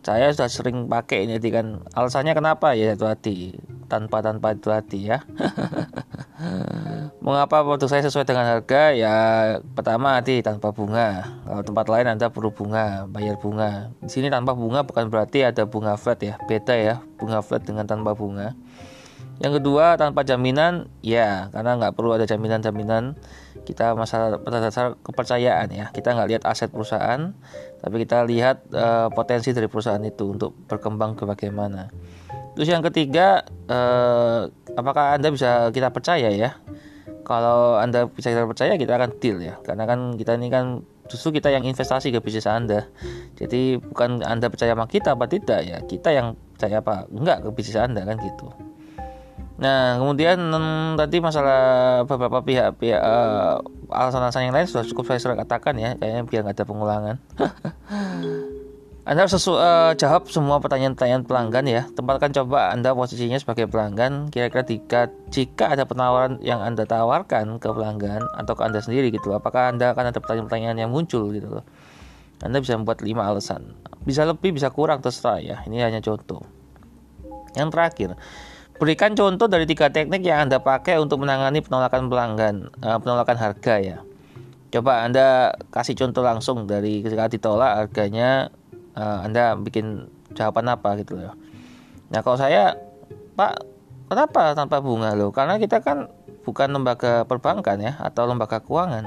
[0.05, 3.57] Saya sudah sering pakai ini kan alasannya kenapa ya itu hati
[3.89, 5.25] tanpa tanpa itu hati ya.
[7.25, 8.93] Mengapa produk saya sesuai dengan harga?
[8.93, 9.17] Ya
[9.73, 11.25] pertama hati tanpa bunga.
[11.49, 13.97] Kalau tempat lain Anda perlu bunga, bayar bunga.
[14.05, 17.89] Di sini tanpa bunga bukan berarti ada bunga flat ya, beda ya bunga flat dengan
[17.89, 18.53] tanpa bunga.
[19.41, 23.17] Yang kedua tanpa jaminan ya karena nggak perlu ada jaminan-jaminan
[23.65, 27.33] kita masalah pada dasar kepercayaan ya kita nggak lihat aset perusahaan
[27.81, 31.89] tapi kita lihat uh, potensi dari perusahaan itu untuk berkembang ke bagaimana.
[32.53, 36.61] Terus yang ketiga uh, apakah anda bisa kita percaya ya?
[37.25, 41.41] Kalau anda bisa kita percaya kita akan deal ya karena kan kita ini kan justru
[41.41, 42.87] kita yang investasi ke bisnis anda.
[43.41, 47.49] Jadi bukan anda percaya sama kita apa tidak ya kita yang percaya apa enggak ke
[47.57, 48.53] bisnis anda kan gitu.
[49.55, 51.61] Nah, kemudian hmm, tadi masalah
[52.11, 56.59] beberapa pihak-pihak uh, alasan-alasan yang lain sudah cukup saya sudah katakan ya, kayaknya biar nggak
[56.59, 57.17] ada pengulangan.
[59.05, 61.83] anda harus sesu, uh, jawab semua pertanyaan-pertanyaan pelanggan ya.
[61.93, 64.33] Tempatkan coba Anda posisinya sebagai pelanggan.
[64.33, 69.37] Kira-kira jika, jika ada penawaran yang Anda tawarkan ke pelanggan atau ke Anda sendiri gitu,
[69.37, 71.65] apakah Anda akan ada pertanyaan-pertanyaan yang muncul gitu loh.
[72.41, 73.77] Anda bisa membuat lima alasan.
[74.09, 75.61] Bisa lebih, bisa kurang terserah ya.
[75.69, 76.41] Ini hanya contoh.
[77.61, 78.11] Yang terakhir,
[78.75, 83.75] Berikan contoh dari tiga teknik yang Anda pakai untuk menangani penolakan pelanggan, uh, penolakan harga
[83.79, 83.99] ya.
[84.75, 88.51] Coba Anda kasih contoh langsung dari ketika ditolak harganya,
[88.95, 91.35] uh, Anda bikin jawaban apa gitu loh.
[92.11, 92.75] Nah kalau saya,
[93.35, 93.55] Pak,
[94.11, 95.31] kenapa tanpa bunga loh?
[95.31, 96.11] Karena kita kan
[96.45, 99.07] bukan lembaga perbankan ya atau lembaga keuangan.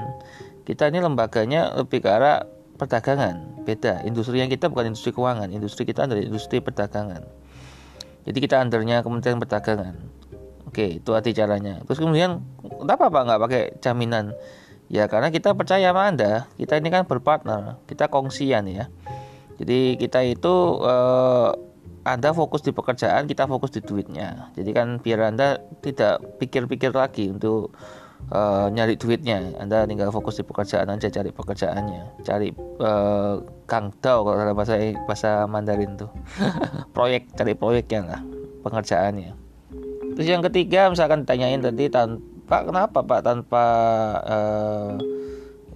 [0.64, 2.44] Kita ini lembaganya lebih ke arah
[2.76, 4.04] perdagangan, beda.
[4.04, 7.24] Industri yang kita bukan industri keuangan, industri kita adalah industri perdagangan.
[8.28, 9.96] Jadi kita undernya Kementerian Perdagangan.
[10.68, 11.80] Oke, itu arti caranya.
[11.88, 14.36] Terus kemudian kenapa Pak nggak pakai jaminan?
[14.92, 16.44] Ya karena kita percaya sama Anda.
[16.60, 18.92] Kita ini kan berpartner, kita kongsian ya.
[19.58, 20.54] Jadi kita itu
[20.86, 21.50] eh,
[22.06, 24.54] Anda fokus di pekerjaan, kita fokus di duitnya.
[24.56, 27.76] Jadi kan biar Anda tidak pikir-pikir lagi untuk
[28.32, 29.56] uh, nyari duitnya.
[29.60, 32.24] Anda tinggal fokus di pekerjaan aja cari pekerjaannya.
[32.24, 32.48] Cari
[32.80, 34.74] uh, kang dao kalau dalam bahasa
[35.06, 36.10] bahasa Mandarin tuh.
[36.96, 38.20] Proyek cari proyeknya lah
[38.66, 39.32] pengerjaannya.
[40.18, 43.64] Terus yang ketiga misalkan tanyain tadi tanpa kenapa pak tanpa
[44.26, 44.92] uh,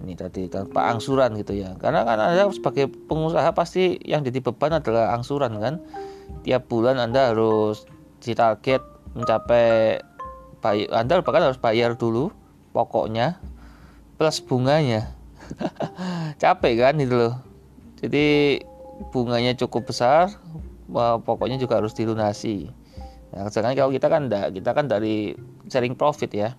[0.03, 4.77] ini tadi tanpa angsuran gitu ya karena kan anda sebagai pengusaha pasti yang jadi beban
[4.77, 5.79] adalah angsuran kan
[6.43, 7.87] tiap bulan anda harus
[8.19, 8.83] ditarget
[9.15, 10.03] mencapai
[10.91, 12.31] anda bahkan harus bayar dulu
[12.71, 13.39] pokoknya
[14.17, 15.11] plus bunganya.
[16.41, 17.35] Capek kan itu loh.
[17.99, 18.59] Jadi
[19.11, 20.31] bunganya cukup besar,
[21.27, 22.71] pokoknya juga harus dilunasi.
[23.33, 25.33] Nah, sedangkan kalau kita kan enggak, kita kan dari
[25.67, 26.49] sharing profit ya.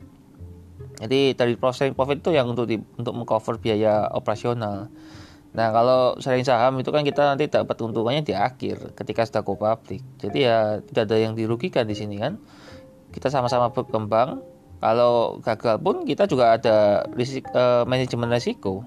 [0.94, 4.86] Jadi dari sharing profit itu yang untuk di, untuk mengcover biaya operasional.
[5.54, 9.54] Nah kalau sharing saham itu kan kita nanti dapat untungannya di akhir ketika sudah go
[9.58, 10.02] public.
[10.18, 12.38] Jadi ya tidak ada yang dirugikan di sini kan?
[13.10, 14.42] Kita sama-sama berkembang.
[14.82, 18.84] Kalau gagal pun kita juga ada risik, uh, manajemen risiko.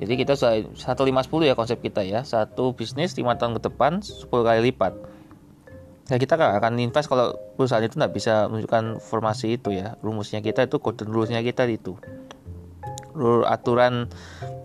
[0.00, 2.24] Jadi kita sudah satu lima sepuluh ya konsep kita ya.
[2.24, 5.11] Satu bisnis lima tahun ke depan 10 kali lipat
[6.10, 9.94] ya kita gak akan invest kalau perusahaan itu nggak bisa menunjukkan formasi itu ya.
[10.02, 11.94] Rumusnya kita itu golden rulesnya kita itu.
[13.14, 14.08] Rule aturan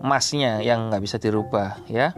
[0.02, 2.16] emasnya yang nggak bisa dirubah ya.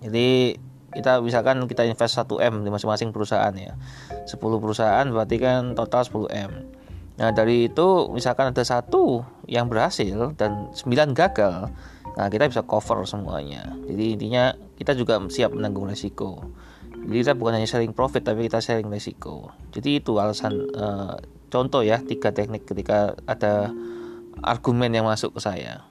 [0.00, 0.56] Jadi
[0.96, 3.76] kita misalkan kita invest 1M di masing-masing perusahaan ya.
[4.26, 6.52] 10 perusahaan berarti kan total 10M
[7.16, 11.72] nah dari itu misalkan ada satu yang berhasil dan 9 gagal
[12.16, 13.76] nah kita bisa cover semuanya.
[13.84, 16.40] Jadi intinya kita juga siap menanggung resiko
[17.06, 21.16] jadi kita bukan hanya sharing profit tapi kita sharing resiko jadi itu alasan uh,
[21.48, 23.70] contoh ya tiga teknik ketika ada
[24.42, 25.86] argumen yang masuk ke saya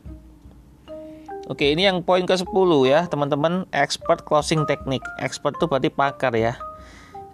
[1.46, 3.70] Oke, ini yang poin ke-10 ya, teman-teman.
[3.70, 5.06] Expert closing technique.
[5.22, 6.58] Expert itu berarti pakar ya.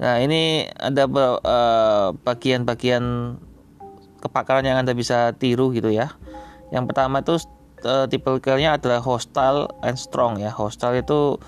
[0.04, 3.04] Nah, ini ada eh, bagian-bagian
[3.39, 6.12] uh, kepakaran yang Anda bisa tiru gitu ya.
[6.76, 7.39] Yang pertama itu
[7.88, 10.52] uh, tipe nya adalah hostile and strong ya.
[10.52, 11.39] Hostile itu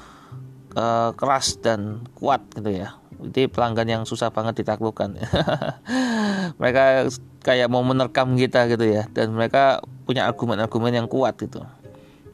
[0.77, 2.97] uh, keras dan kuat gitu ya.
[3.23, 5.15] Jadi pelanggan yang susah banget ditaklukkan.
[6.59, 7.07] mereka
[7.39, 9.07] kayak mau menerkam kita gitu ya.
[9.15, 11.63] Dan mereka punya argumen-argumen yang kuat gitu.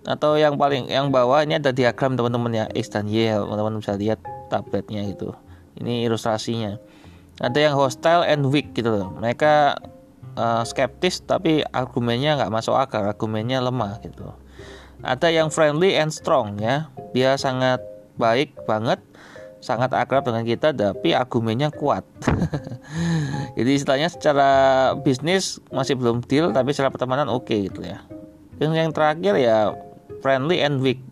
[0.07, 2.65] Atau yang paling yang bawah ini ada diagram teman-teman ya.
[2.73, 4.17] X dan Y teman-teman bisa lihat
[4.49, 5.37] tabletnya gitu.
[5.77, 6.81] Ini ilustrasinya.
[7.39, 9.13] Ada yang hostile and weak gitu loh.
[9.13, 9.77] Mereka
[10.33, 13.05] uh, skeptis tapi argumennya nggak masuk akal.
[13.05, 14.33] Argumennya lemah gitu.
[15.05, 16.89] Ada yang friendly and strong ya.
[17.13, 17.79] Dia sangat
[18.19, 18.99] baik banget
[19.59, 22.07] sangat akrab dengan kita tapi argumennya kuat.
[23.59, 24.51] Jadi istilahnya secara
[24.99, 28.03] bisnis masih belum deal tapi secara pertemanan oke okay, gitu ya.
[28.59, 29.57] Yang yang terakhir ya
[30.23, 31.03] friendly and weak.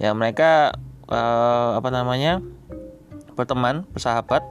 [0.00, 0.74] Ya mereka
[1.08, 2.40] uh, apa namanya
[3.36, 4.42] berteman bersahabat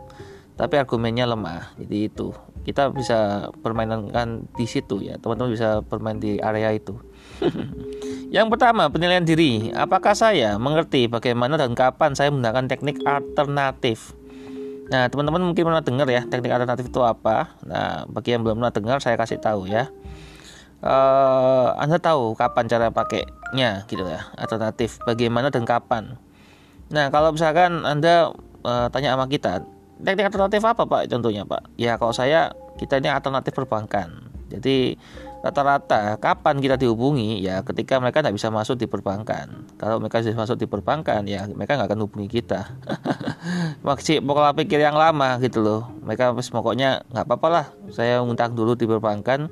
[0.54, 1.74] tapi argumennya lemah.
[1.82, 5.18] Jadi itu kita bisa permainkan di situ ya.
[5.18, 7.02] Teman-teman bisa bermain di area itu
[8.34, 9.70] yang pertama penilaian diri.
[9.78, 14.18] Apakah saya mengerti bagaimana dan kapan saya menggunakan teknik alternatif?
[14.90, 17.54] Nah teman-teman mungkin pernah dengar ya teknik alternatif itu apa?
[17.62, 19.94] Nah bagi yang belum pernah dengar saya kasih tahu ya.
[20.82, 24.98] Uh, anda tahu kapan cara pakainya gitu ya alternatif.
[25.06, 26.18] Bagaimana dan kapan?
[26.90, 28.34] Nah kalau misalkan anda
[28.66, 29.62] uh, tanya sama kita
[30.02, 31.78] teknik alternatif apa Pak contohnya Pak?
[31.78, 34.34] Ya kalau saya kita ini alternatif perbankan.
[34.50, 34.98] Jadi
[35.44, 39.68] rata-rata kapan kita dihubungi ya ketika mereka tidak bisa masuk di perbankan.
[39.76, 42.80] Kalau mereka bisa masuk di perbankan ya mereka nggak akan hubungi kita.
[43.88, 45.92] Maksud pola pikir yang lama gitu loh.
[46.08, 47.66] Mereka pokoknya nggak apa-apa lah.
[47.92, 49.52] Saya ngutang dulu di perbankan.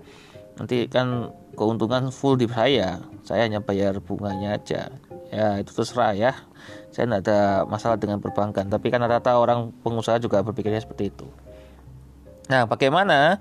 [0.55, 3.03] Nanti kan keuntungan full di saya.
[3.27, 4.95] Saya hanya bayar bunganya aja.
[5.27, 6.31] Ya itu terserah ya
[6.91, 11.27] saya tidak ada masalah dengan perbankan tapi kan rata-rata orang pengusaha juga berpikirnya seperti itu
[12.51, 13.39] nah bagaimana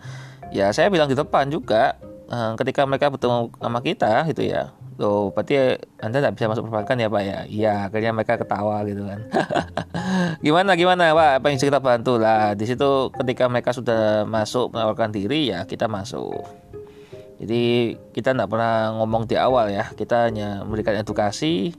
[0.54, 1.98] ya saya bilang di depan juga
[2.30, 7.00] eh, ketika mereka bertemu sama kita gitu ya Oh, berarti Anda tidak bisa masuk perbankan
[7.00, 7.38] ya Pak ya?
[7.48, 9.24] Iya, akhirnya mereka ketawa gitu kan.
[10.44, 11.40] gimana gimana Pak?
[11.40, 12.52] Apa yang kita bantu lah?
[12.52, 16.44] Di situ ketika mereka sudah masuk menawarkan diri ya kita masuk.
[17.40, 21.72] Jadi kita tidak pernah ngomong di awal ya, kita hanya memberikan edukasi,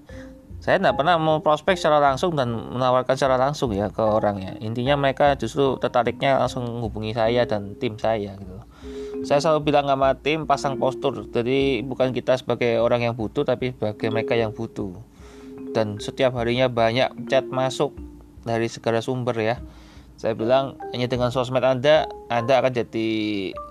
[0.57, 4.93] saya tidak pernah mau prospek secara langsung dan menawarkan secara langsung ya ke orangnya intinya
[4.93, 8.61] mereka justru tertariknya langsung menghubungi saya dan tim saya gitu
[9.21, 11.29] saya selalu bilang sama tim pasang postur.
[11.29, 14.97] Jadi bukan kita sebagai orang yang butuh tapi sebagai mereka yang butuh.
[15.71, 17.93] Dan setiap harinya banyak chat masuk
[18.43, 19.55] dari segala sumber ya.
[20.17, 23.09] Saya bilang hanya dengan sosmed anda anda akan jadi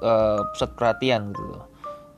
[0.02, 1.54] uh, pusat perhatian gitu.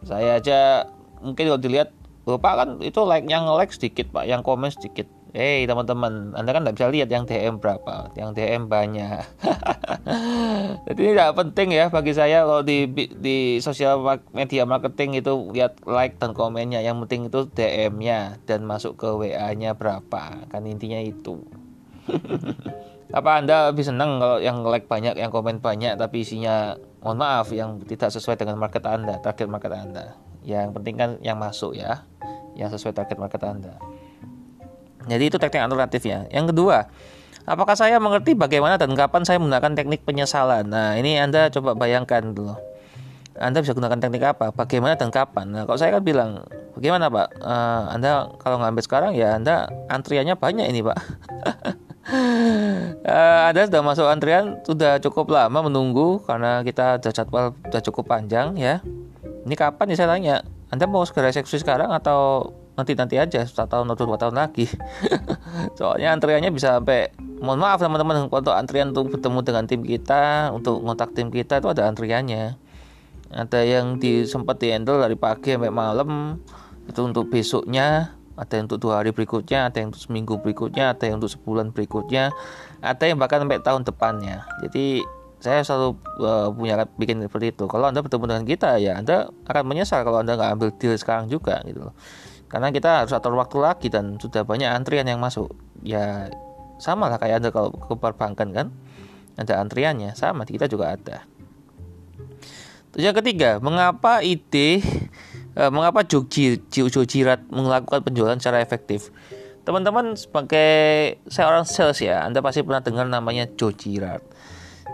[0.08, 0.88] Saya aja
[1.20, 1.92] mungkin kalau dilihat
[2.22, 5.10] Bapak kan itu like yang like sedikit pak, yang komen sedikit.
[5.32, 9.24] Hei teman-teman, Anda kan tidak bisa lihat yang DM berapa, yang DM banyak.
[10.84, 12.84] Jadi ini tidak penting ya bagi saya kalau di
[13.16, 13.96] di sosial
[14.36, 16.84] media marketing itu lihat like dan komennya.
[16.84, 20.44] Yang penting itu DM-nya dan masuk ke WA-nya berapa.
[20.52, 21.40] Kan intinya itu.
[23.16, 27.48] Apa Anda lebih senang kalau yang like banyak, yang komen banyak, tapi isinya mohon maaf
[27.56, 30.12] yang tidak sesuai dengan market Anda, target market Anda.
[30.44, 32.04] Yang penting kan yang masuk ya
[32.52, 33.80] yang sesuai target market Anda.
[35.06, 36.24] Jadi itu teknik alternatif ya.
[36.30, 36.90] Yang kedua,
[37.48, 40.68] apakah saya mengerti bagaimana dan kapan saya menggunakan teknik penyesalan?
[40.68, 42.54] Nah, ini Anda coba bayangkan dulu.
[43.38, 44.52] Anda bisa gunakan teknik apa?
[44.52, 45.48] Bagaimana dan kapan?
[45.48, 46.44] Nah, kalau saya kan bilang,
[46.76, 47.28] bagaimana Pak?
[47.40, 50.98] Uh, anda kalau ngambil sekarang ya Anda antriannya banyak ini Pak.
[53.08, 58.04] uh, Anda sudah masuk antrian sudah cukup lama menunggu karena kita sudah jadwal sudah cukup
[58.08, 58.84] panjang ya.
[59.48, 60.34] Ini kapan nih saya tanya?
[60.72, 64.64] Anda mau segera eksekusi sekarang atau nanti nanti aja satu tahun atau dua tahun lagi.
[65.78, 70.80] Soalnya antriannya bisa sampai mohon maaf teman-teman untuk antrian untuk bertemu dengan tim kita untuk
[70.80, 72.56] ngontak tim kita itu ada antriannya.
[73.32, 76.40] Ada yang di sempat di handle dari pagi sampai malam
[76.88, 81.04] itu untuk besoknya ada yang untuk dua hari berikutnya ada yang untuk seminggu berikutnya ada
[81.04, 82.32] yang untuk sebulan berikutnya
[82.80, 84.44] ada yang bahkan sampai tahun depannya.
[84.64, 85.04] Jadi
[85.42, 87.64] saya selalu uh, punya bikin seperti itu.
[87.68, 91.28] Kalau anda bertemu dengan kita ya anda akan menyesal kalau anda nggak ambil deal sekarang
[91.28, 91.96] juga gitu loh
[92.52, 95.56] karena kita harus atur waktu lagi dan sudah banyak antrian yang masuk.
[95.80, 96.28] Ya
[96.76, 98.66] sama lah kayak anda kalau ke perbankan kan?
[99.40, 101.24] Ada antriannya sama kita juga ada.
[102.92, 104.84] Terus yang ketiga mengapa ide
[105.56, 109.08] uh, mengapa Joji Jojirat melakukan penjualan secara efektif?
[109.64, 114.20] Teman-teman sebagai saya orang sales ya anda pasti pernah dengar namanya Jojirat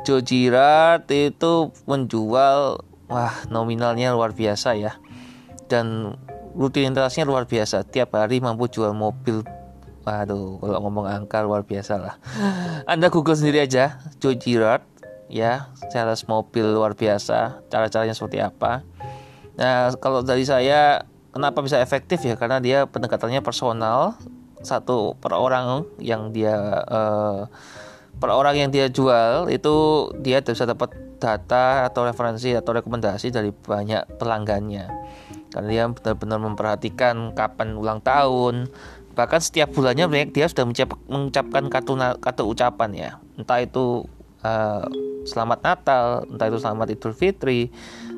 [0.06, 4.96] Joe Girard itu menjual wah nominalnya luar biasa ya.
[5.68, 6.16] Dan
[6.58, 9.46] rutinitasnya luar biasa tiap hari mampu jual mobil
[10.08, 12.16] Waduh, kalau ngomong angka luar biasa lah.
[12.88, 14.80] Anda Google sendiri aja, Joe Girard,
[15.28, 17.60] ya, sales mobil luar biasa.
[17.68, 18.80] Cara-caranya seperti apa?
[19.60, 22.40] Nah, kalau dari saya, kenapa bisa efektif ya?
[22.40, 24.16] Karena dia pendekatannya personal,
[24.64, 26.56] satu per orang yang dia
[26.88, 27.44] uh,
[28.16, 33.50] per orang yang dia jual itu dia bisa dapat data atau referensi atau rekomendasi dari
[33.50, 34.86] banyak pelanggannya
[35.52, 38.68] karena dia benar-benar memperhatikan kapan ulang tahun
[39.16, 40.68] bahkan setiap bulannya dia sudah
[41.10, 44.06] mengucapkan kata kata ucapan ya entah itu
[44.42, 44.86] uh,
[45.28, 47.68] selamat Natal, entah itu selamat Idul Fitri,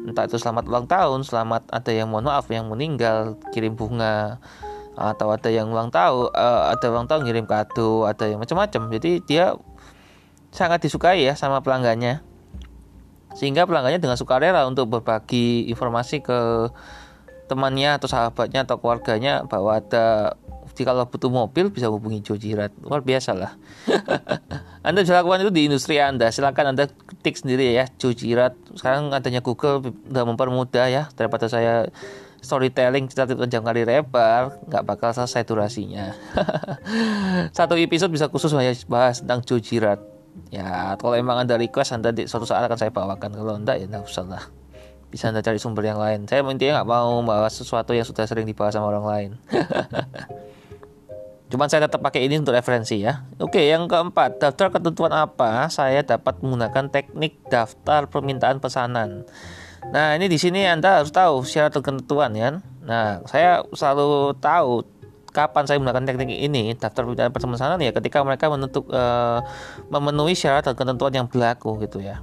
[0.06, 4.38] entah itu selamat ulang tahun, selamat ada yang mohon maaf yang meninggal, kirim bunga
[4.94, 8.90] atau ada yang ulang tahun, uh, ada ulang tahun kirim kado, ada yang macam-macam.
[9.00, 9.56] Jadi dia
[10.54, 12.22] sangat disukai ya sama pelanggannya.
[13.38, 16.68] Sehingga pelanggannya dengan sukarela untuk berbagi informasi ke
[17.50, 20.38] temannya atau sahabatnya atau keluarganya bahwa ada
[20.80, 22.72] kalau butuh mobil bisa hubungi Joe Jirat.
[22.80, 23.52] Luar biasa lah.
[24.86, 26.32] anda bisa lakukan itu di industri Anda.
[26.32, 28.56] Silahkan Anda ketik sendiri ya Joe Jirat.
[28.76, 31.88] Sekarang adanya Google sudah mempermudah ya daripada saya
[32.40, 36.16] storytelling cerita panjang kali lebar nggak bakal selesai durasinya
[37.56, 38.48] satu episode bisa khusus
[38.88, 40.00] bahas tentang Joe Jirat
[40.48, 43.84] ya kalau emang anda request anda di suatu saat akan saya bawakan kalau enggak ya
[43.86, 44.42] nggak usah lah
[45.10, 48.46] bisa anda cari sumber yang lain saya intinya nggak mau bahas sesuatu yang sudah sering
[48.46, 49.30] dibahas sama orang lain
[51.50, 53.26] Cuman saya tetap pakai ini untuk referensi ya.
[53.42, 55.66] Oke, yang keempat, daftar ketentuan apa?
[55.66, 59.26] Saya dapat menggunakan teknik daftar permintaan pesanan.
[59.90, 62.62] Nah, ini di sini Anda harus tahu syarat ketentuan ya.
[62.86, 64.86] Nah, saya selalu tahu
[65.34, 69.42] kapan saya menggunakan teknik ini daftar permintaan pesanan ya ketika mereka menentuk uh,
[69.90, 72.22] memenuhi syarat dan ketentuan yang berlaku gitu ya.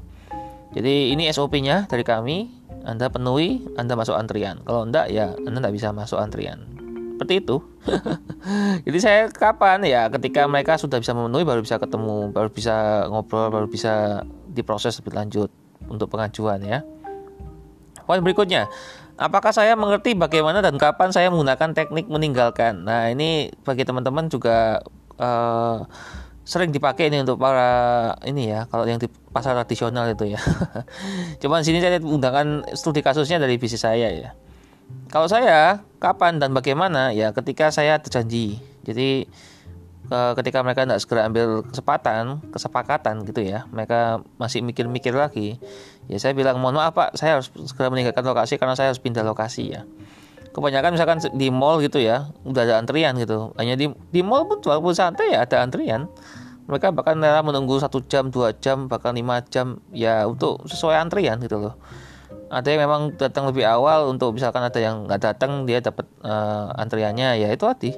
[0.71, 2.56] Jadi ini SOP-nya dari kami.
[2.87, 4.63] Anda penuhi, Anda masuk antrian.
[4.63, 6.77] Kalau enggak ya Anda tidak bisa masuk antrian
[7.17, 7.57] seperti itu.
[8.85, 13.49] Jadi saya kapan ya ketika mereka sudah bisa memenuhi baru bisa ketemu, baru bisa ngobrol,
[13.49, 14.21] baru bisa
[14.53, 15.49] diproses lebih lanjut
[15.89, 16.85] untuk pengajuan ya.
[18.05, 18.69] Poin berikutnya,
[19.17, 22.85] apakah saya mengerti bagaimana dan kapan saya menggunakan teknik meninggalkan?
[22.85, 24.85] Nah ini bagi teman-teman juga
[25.17, 25.83] uh,
[26.47, 30.39] sering dipakai ini untuk para ini ya kalau yang di pasar tradisional itu ya.
[31.43, 34.31] Cuman sini saya menggunakan studi kasusnya dari bisnis saya ya.
[35.11, 38.63] Kalau saya kapan dan bagaimana ya ketika saya terjanji.
[38.87, 39.27] Jadi
[40.07, 45.59] ketika mereka tidak segera ambil kesempatan, kesepakatan gitu ya, mereka masih mikir-mikir lagi.
[46.07, 49.27] Ya saya bilang mohon maaf Pak, saya harus segera meninggalkan lokasi karena saya harus pindah
[49.27, 49.83] lokasi ya.
[50.57, 53.53] Kebanyakan misalkan di mall gitu ya, udah ada antrian gitu.
[53.61, 56.09] Hanya di di mall pun walaupun santai ya ada antrian.
[56.65, 61.37] Mereka bahkan rela menunggu satu jam, dua jam, bahkan lima jam ya untuk sesuai antrian
[61.39, 61.77] gitu loh
[62.47, 66.71] ada yang memang datang lebih awal untuk misalkan ada yang nggak datang dia dapat uh,
[66.79, 67.91] antriannya ya itu hati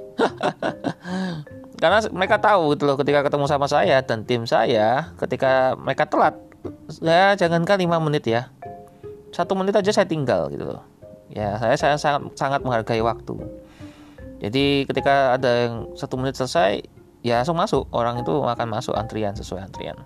[1.82, 6.36] karena mereka tahu gitu loh ketika ketemu sama saya dan tim saya ketika mereka telat
[6.99, 8.49] ya jangankan lima menit ya
[9.30, 10.82] satu menit aja saya tinggal gitu loh
[11.34, 13.38] ya saya saya sangat sangat menghargai waktu
[14.40, 16.82] jadi ketika ada yang satu menit selesai
[17.22, 20.00] ya langsung masuk orang itu akan masuk antrian sesuai antrian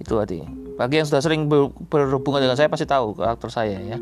[0.00, 3.98] itu hati bagi yang sudah sering ber, berhubungan dengan saya pasti tahu karakter saya ya.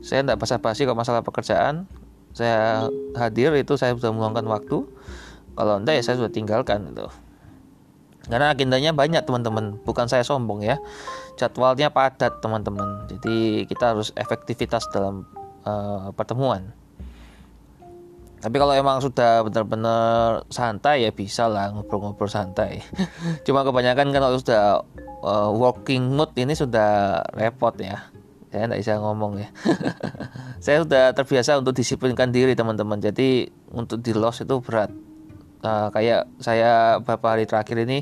[0.00, 1.88] Saya tidak basa-basi kalau masalah pekerjaan.
[2.30, 2.86] Saya
[3.18, 4.84] hadir itu saya sudah meluangkan waktu.
[5.56, 7.08] Kalau enggak ya saya sudah tinggalkan itu.
[8.30, 10.78] Karena agendanya banyak teman-teman, bukan saya sombong ya.
[11.34, 13.10] Jadwalnya padat teman-teman.
[13.10, 15.26] Jadi kita harus efektivitas dalam
[15.64, 16.72] uh, pertemuan.
[18.40, 22.80] Tapi kalau emang sudah benar-benar santai ya bisa lah ngobrol-ngobrol santai.
[23.46, 24.80] Cuma kebanyakan kan kalau sudah
[25.20, 28.08] uh, working mood ini sudah repot ya.
[28.48, 29.48] Saya tidak bisa ngomong ya.
[30.64, 32.98] Saya sudah terbiasa untuk disiplinkan diri teman-teman.
[32.98, 34.88] Jadi untuk di loss itu berat.
[35.60, 38.00] Uh, kayak saya beberapa hari terakhir ini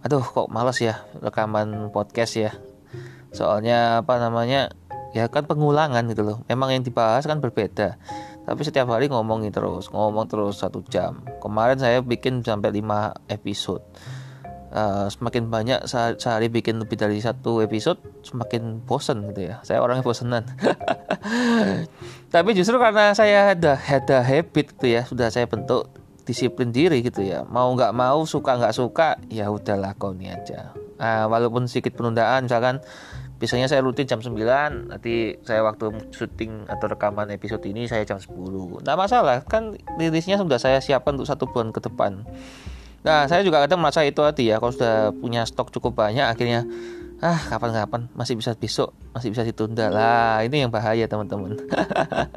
[0.00, 2.50] aduh kok males ya rekaman podcast ya.
[3.28, 4.72] Soalnya apa namanya
[5.16, 6.38] ya kan pengulangan gitu loh.
[6.48, 7.96] Memang yang dibahas kan berbeda.
[8.48, 11.20] Tapi setiap hari ngomongin terus ngomong terus satu jam.
[11.44, 13.84] Kemarin saya bikin sampai 5 episode.
[14.68, 19.60] Uh, semakin banyak sehari bikin lebih dari satu episode semakin bosen gitu ya.
[19.64, 20.44] Saya orangnya bosenan.
[22.34, 25.88] Tapi justru karena saya ada ada habit gitu ya sudah saya bentuk
[26.28, 27.48] disiplin diri gitu ya.
[27.48, 30.76] Mau nggak mau suka nggak suka ya udahlah kau ini aja.
[31.00, 32.84] Uh, walaupun sedikit penundaan misalkan
[33.38, 34.34] biasanya saya rutin jam 9
[34.90, 40.36] nanti saya waktu syuting atau rekaman episode ini saya jam 10 nah masalah kan rilisnya
[40.38, 42.26] sudah saya siapkan untuk satu bulan ke depan.
[42.98, 46.66] Nah, saya juga kadang merasa itu hati ya, kalau sudah punya stok cukup banyak, akhirnya
[47.18, 49.90] ah kapan-kapan masih bisa besok masih bisa ditunda.
[49.90, 51.58] Lah ini yang bahaya teman-teman.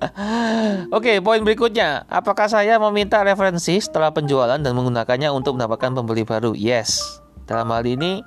[0.98, 2.10] Oke poin berikutnya.
[2.10, 6.58] Apakah saya meminta referensi setelah penjualan dan menggunakannya untuk mendapatkan pembeli baru?
[6.58, 7.22] Yes.
[7.46, 8.26] Dalam hal ini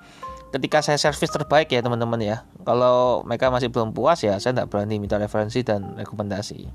[0.55, 2.47] ketika saya servis terbaik ya teman-teman ya.
[2.63, 6.71] Kalau mereka masih belum puas ya saya tidak berani minta referensi dan rekomendasi.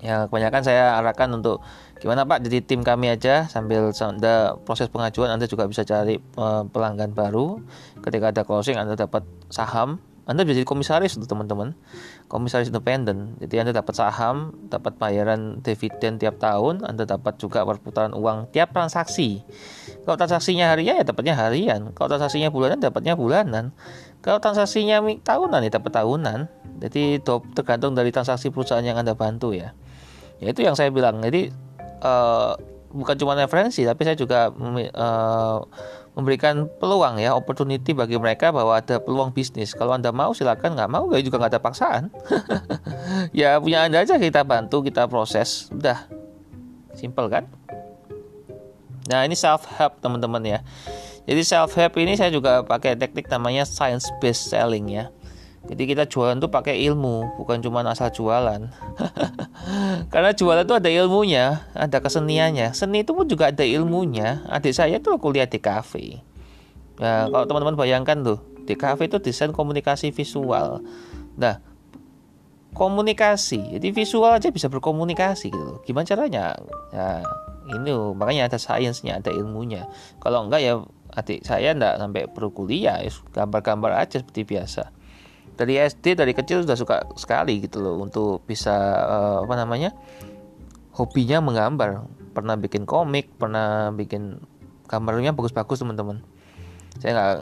[0.00, 1.60] Ya kebanyakan saya arahkan untuk
[1.98, 6.62] gimana Pak jadi tim kami aja sambil anda proses pengajuan Anda juga bisa cari uh,
[6.70, 7.58] pelanggan baru.
[7.98, 9.98] Ketika ada closing Anda dapat saham.
[10.30, 11.74] Anda bisa jadi komisaris tuh teman-teman
[12.30, 18.14] komisaris independen jadi Anda dapat saham dapat bayaran dividen tiap tahun Anda dapat juga perputaran
[18.14, 19.42] uang tiap transaksi.
[20.06, 21.92] Kalau transaksinya harian ya dapatnya harian.
[21.92, 23.74] Kalau transaksinya bulanan dapatnya bulanan.
[24.22, 26.38] Kalau transaksinya tahunan ya dapat tahunan.
[26.80, 27.20] Jadi
[27.52, 29.76] tergantung dari transaksi perusahaan yang Anda bantu ya.
[30.40, 31.20] Ya itu yang saya bilang.
[31.20, 31.52] Jadi
[32.00, 32.56] uh,
[32.90, 35.58] bukan cuma referensi tapi saya juga uh,
[36.20, 39.72] memberikan peluang ya opportunity bagi mereka bahwa ada peluang bisnis.
[39.72, 40.76] Kalau anda mau silakan.
[40.76, 42.02] Nggak mau ya juga nggak ada paksaan.
[43.36, 45.68] Ya punya anda aja kita bantu kita proses.
[45.74, 46.08] Udah.
[46.94, 47.44] Simple kan?
[49.10, 50.58] Nah ini self help teman-teman ya.
[51.26, 55.12] Jadi self help ini saya juga pakai teknik namanya science based selling ya
[55.60, 58.72] jadi kita jualan tuh pakai ilmu, bukan cuma asal jualan.
[60.12, 62.72] Karena jualan tuh ada ilmunya, ada keseniannya.
[62.72, 64.40] Seni itu pun juga ada ilmunya.
[64.48, 66.24] Adik saya tuh kuliah di kafe.
[66.96, 70.80] Nah, kalau teman-teman bayangkan tuh, di kafe itu desain komunikasi visual.
[71.36, 71.60] Nah,
[72.72, 75.84] komunikasi, jadi visual aja bisa berkomunikasi gitu.
[75.84, 76.56] Gimana caranya?
[76.88, 77.20] Ya,
[77.68, 79.92] ini makanya ada sainsnya, ada ilmunya.
[80.24, 80.80] Kalau enggak ya
[81.12, 84.99] adik saya enggak sampai perlu kuliah, ya gambar-gambar aja seperti biasa
[85.60, 88.72] dari SD dari kecil sudah suka sekali gitu loh untuk bisa
[89.04, 89.92] uh, apa namanya
[90.96, 92.08] hobinya menggambar.
[92.32, 94.40] Pernah bikin komik pernah bikin
[94.88, 96.24] gambarnya bagus-bagus teman-teman.
[96.96, 97.34] Saya nggak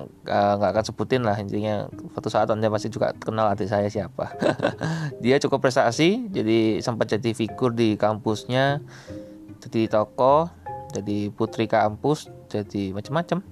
[0.58, 4.34] nggak akan sebutin lah intinya suatu saat anda pasti juga kenal adik saya siapa.
[5.22, 8.82] Dia cukup prestasi jadi sempat jadi figur di kampusnya
[9.62, 10.50] jadi tokoh
[10.90, 13.44] jadi putri kampus jadi macam-macam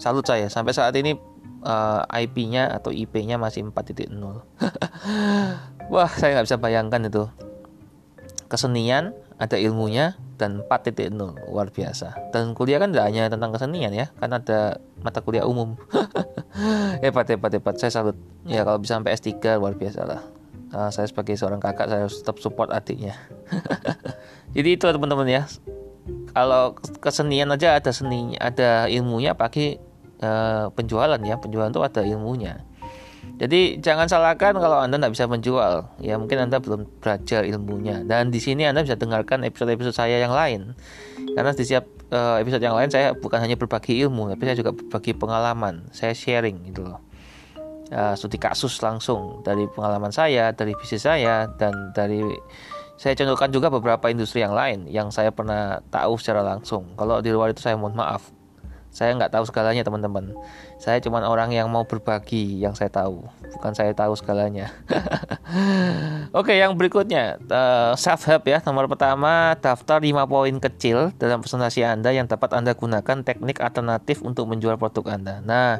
[0.00, 1.16] salut saya sampai saat ini
[1.64, 4.10] uh, eh, IP-nya atau IP-nya masih 4.0
[5.92, 7.24] wah saya nggak bisa bayangkan itu.
[8.48, 11.12] Kesenian ada ilmunya dan 4.0
[11.50, 12.32] luar biasa.
[12.32, 15.76] Dan kuliah kan tidak hanya tentang kesenian ya kan ada mata kuliah umum.
[17.04, 17.76] Hebat hebat hebat.
[17.78, 18.16] Saya salut.
[18.48, 20.20] Ya kalau bisa sampai S3 luar biasa lah.
[20.68, 23.16] Uh, saya sebagai seorang kakak saya harus tetap support adiknya.
[24.56, 25.42] Jadi itu teman-teman ya.
[26.34, 29.80] Kalau kesenian aja ada seninya ada ilmunya pakai
[30.22, 32.62] uh, penjualan ya penjualan itu ada ilmunya.
[33.38, 35.86] Jadi jangan salahkan kalau anda tidak bisa menjual.
[36.02, 38.02] Ya mungkin anda belum belajar ilmunya.
[38.02, 40.74] Dan di sini anda bisa dengarkan episode-episode saya yang lain.
[41.38, 44.74] Karena di setiap uh, episode yang lain saya bukan hanya berbagi ilmu tapi saya juga
[44.74, 45.86] berbagi pengalaman.
[45.94, 46.98] Saya sharing gitu loh.
[47.88, 52.20] Uh, studi kasus langsung dari pengalaman saya dari bisnis saya dan dari
[53.00, 56.90] saya contohkan juga beberapa industri yang lain yang saya pernah tahu secara langsung.
[56.98, 58.34] Kalau di luar itu saya mohon maaf
[58.88, 60.32] saya nggak tahu segalanya teman-teman.
[60.80, 63.22] Saya cuma orang yang mau berbagi yang saya tahu,
[63.58, 64.72] bukan saya tahu segalanya.
[66.38, 68.64] Oke, yang berikutnya uh, eh, self help ya.
[68.64, 74.24] Nomor pertama, daftar 5 poin kecil dalam presentasi Anda yang dapat Anda gunakan teknik alternatif
[74.24, 75.44] untuk menjual produk Anda.
[75.44, 75.78] Nah,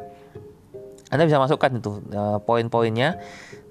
[1.09, 3.17] Anda bisa masukkan itu uh, poin-poinnya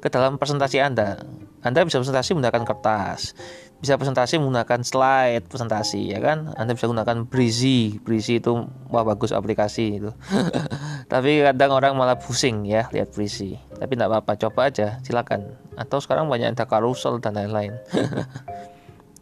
[0.01, 1.21] ke dalam presentasi Anda.
[1.61, 3.37] Anda bisa presentasi menggunakan kertas
[3.77, 6.53] bisa presentasi menggunakan slide presentasi ya kan?
[6.57, 8.01] Anda bisa gunakan Breezy.
[8.01, 10.11] Breezy itu wah bagus aplikasi itu.
[11.11, 13.61] Tapi kadang orang malah pusing ya lihat Breezy.
[13.77, 15.53] Tapi tidak apa-apa coba aja silakan.
[15.77, 17.77] Atau sekarang banyak ada carousel dan lain-lain.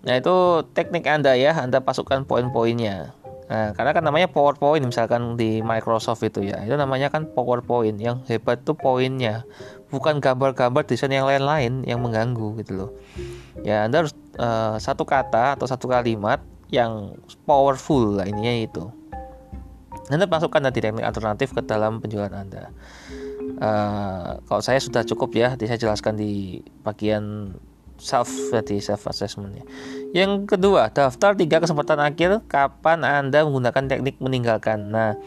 [0.06, 1.58] Nah itu teknik Anda ya.
[1.58, 3.18] Anda pasukkan poin-poinnya.
[3.46, 6.66] Nah, karena kan namanya PowerPoint misalkan di Microsoft itu ya.
[6.66, 7.98] Itu namanya kan PowerPoint.
[8.02, 9.46] Yang hebat tuh poinnya,
[9.94, 12.92] bukan gambar-gambar desain yang lain-lain yang mengganggu gitu loh.
[13.62, 16.42] Ya, Anda harus uh, satu kata atau satu kalimat
[16.74, 17.16] yang
[17.46, 18.84] powerful lah ininya itu.
[20.06, 22.70] Anda masukkan nanti teknik alternatif ke dalam penjualan Anda.
[23.58, 27.56] Uh, kalau saya sudah cukup ya, saya jelaskan di bagian
[27.98, 29.66] self berarti self assessment ya.
[30.24, 34.92] Yang kedua, daftar tiga kesempatan akhir kapan Anda menggunakan teknik meninggalkan.
[34.92, 35.18] Nah,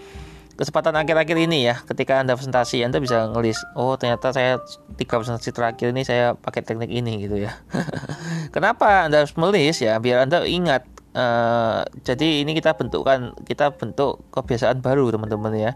[0.59, 4.59] kesempatan akhir-akhir ini ya, ketika Anda presentasi, Anda bisa ngelis, oh ternyata saya
[4.99, 7.55] tiga presentasi terakhir ini saya pakai teknik ini gitu ya.
[8.55, 10.03] Kenapa Anda harus melis ya?
[10.03, 10.85] Biar Anda ingat.
[11.19, 15.73] Uh, jadi ini kita bentukkan, kita bentuk kebiasaan baru teman-teman ya.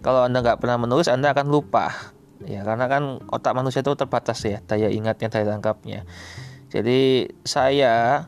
[0.00, 4.44] Kalau Anda nggak pernah menulis, Anda akan lupa ya karena kan otak manusia itu terbatas
[4.44, 6.04] ya daya ingatnya daya tangkapnya
[6.68, 8.26] jadi saya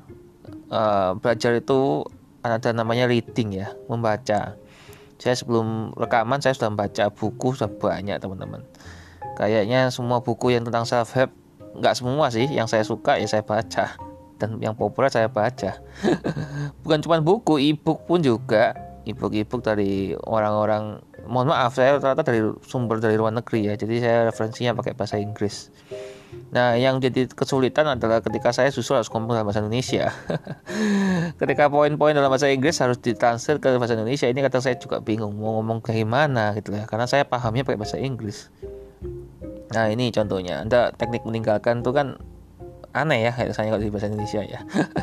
[0.72, 2.06] uh, belajar itu
[2.40, 4.56] ada namanya reading ya membaca
[5.18, 8.62] saya sebelum rekaman saya sudah membaca buku sudah banyak teman-teman.
[9.34, 11.30] Kayaknya semua buku yang tentang self help
[11.78, 13.98] nggak semua sih yang saya suka ya saya baca.
[14.38, 15.82] Dan yang populer saya baca.
[16.86, 18.74] Bukan cuma buku e-book pun juga.
[19.02, 23.74] E-book e-book dari orang-orang mohon maaf saya rata-rata dari sumber dari luar negeri ya.
[23.74, 25.74] Jadi saya referensinya pakai bahasa Inggris.
[26.54, 30.12] Nah yang jadi kesulitan adalah ketika saya susul harus ngomong dalam bahasa Indonesia
[31.36, 35.36] ketika poin-poin dalam bahasa Inggris harus ditransfer ke bahasa Indonesia ini kadang saya juga bingung
[35.36, 38.48] mau ngomong ke gimana gitu ya karena saya pahamnya pakai bahasa Inggris
[39.72, 42.16] Nah ini contohnya, Anda teknik meninggalkan itu kan
[42.96, 44.60] aneh ya saya kalau di bahasa Indonesia ya.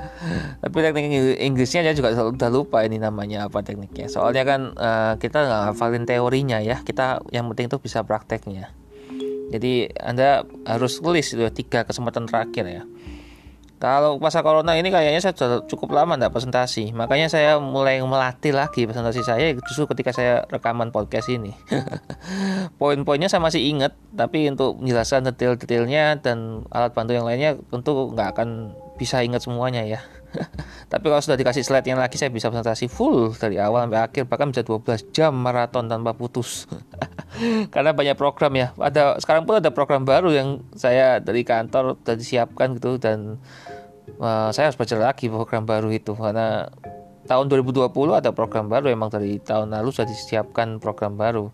[0.62, 4.10] Tapi teknik Inggrisnya saya juga udah lupa ini namanya apa tekniknya.
[4.10, 8.74] Soalnya kan uh, kita nggak hafalin teorinya ya, kita yang penting itu bisa prakteknya.
[9.54, 12.84] Jadi Anda harus tulis itu tiga kesempatan terakhir ya.
[13.76, 16.96] Kalau masa corona ini kayaknya saya sudah cukup lama tidak presentasi.
[16.96, 21.52] Makanya saya mulai melatih lagi presentasi saya justru ketika saya rekaman podcast ini.
[22.80, 28.40] Poin-poinnya saya masih ingat, tapi untuk menjelaskan detail-detailnya dan alat bantu yang lainnya tentu nggak
[28.40, 30.00] akan bisa ingat semuanya ya.
[30.92, 34.24] tapi kalau sudah dikasih slide yang lagi saya bisa presentasi full dari awal sampai akhir
[34.28, 36.70] bahkan bisa 12 jam maraton tanpa putus.
[37.74, 38.68] Karena banyak program ya.
[38.78, 43.40] Ada sekarang pun ada program baru yang saya dari kantor sudah disiapkan gitu dan
[44.20, 46.72] uh, saya harus belajar lagi program baru itu karena
[47.26, 51.50] tahun 2020 ada program baru emang dari tahun lalu sudah disiapkan program baru.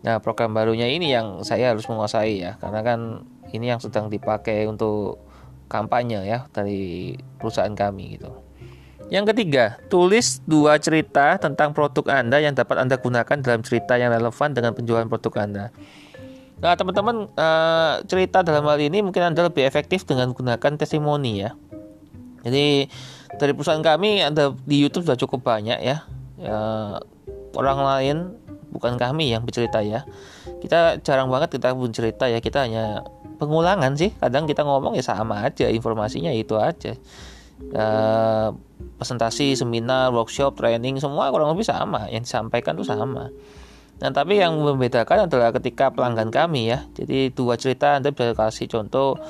[0.00, 3.00] Nah, program barunya ini yang saya harus menguasai ya, karena kan
[3.52, 5.20] ini yang sedang dipakai untuk
[5.70, 8.34] kampanye ya dari perusahaan kami gitu.
[9.10, 14.14] Yang ketiga, tulis dua cerita tentang produk Anda yang dapat Anda gunakan dalam cerita yang
[14.14, 15.64] relevan dengan penjualan produk Anda.
[16.62, 21.50] Nah, teman-teman, uh, cerita dalam hal ini mungkin Anda lebih efektif dengan menggunakan testimoni ya.
[22.46, 22.86] Jadi
[23.36, 26.06] dari perusahaan kami ada di YouTube sudah cukup banyak ya.
[26.38, 26.60] ya
[27.58, 28.16] orang lain
[28.70, 30.06] bukan kami yang bercerita ya.
[30.62, 32.38] Kita jarang banget kita bercerita ya.
[32.38, 33.02] Kita hanya
[33.40, 34.12] pengulangan sih.
[34.20, 36.94] Kadang kita ngomong ya sama aja informasinya itu aja.
[37.72, 38.52] Uh,
[38.96, 43.32] presentasi, seminar, workshop, training semua kurang lebih sama yang disampaikan itu sama.
[44.00, 46.88] Nah, tapi yang membedakan adalah ketika pelanggan kami ya.
[46.96, 49.20] Jadi dua cerita Anda bisa kasih contoh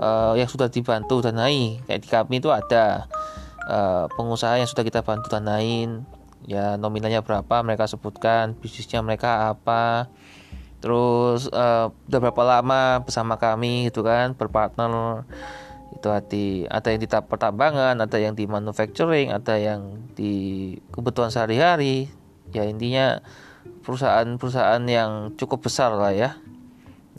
[0.00, 3.06] uh, yang sudah dibantu danai kayak di kami itu ada
[3.68, 6.06] uh, pengusaha yang sudah kita bantu danain
[6.48, 10.08] ya nominalnya berapa mereka sebutkan bisnisnya mereka apa
[10.78, 15.26] terus uh, udah berapa lama bersama kami gitu kan berpartner
[15.98, 22.10] itu hati ada yang di pertambangan ada yang di manufacturing ada yang di kebutuhan sehari-hari.
[22.54, 23.20] Ya intinya
[23.84, 26.30] perusahaan-perusahaan yang cukup besar lah ya.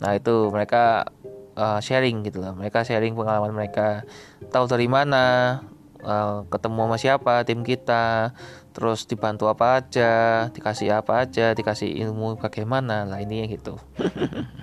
[0.00, 1.12] Nah itu mereka
[1.54, 2.56] uh, sharing gitu lah.
[2.56, 4.08] Mereka sharing pengalaman mereka.
[4.50, 5.58] Tahu dari mana
[6.02, 8.34] uh, ketemu sama siapa tim kita
[8.70, 10.10] terus dibantu apa aja
[10.54, 13.04] dikasih apa aja dikasih ilmu bagaimana.
[13.04, 13.76] Lah ini gitu.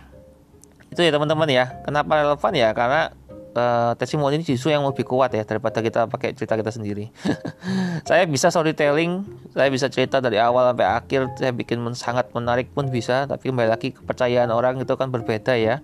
[0.91, 1.83] Itu ya teman-teman ya.
[1.83, 2.69] Kenapa relevan ya?
[2.71, 3.11] Karena
[3.57, 7.09] uh, testimoni ini justru yang lebih kuat ya daripada kita pakai cerita kita sendiri.
[8.09, 12.87] saya bisa storytelling, saya bisa cerita dari awal sampai akhir, saya bikin sangat menarik pun
[12.87, 15.81] bisa, tapi kembali lagi kepercayaan orang itu kan berbeda ya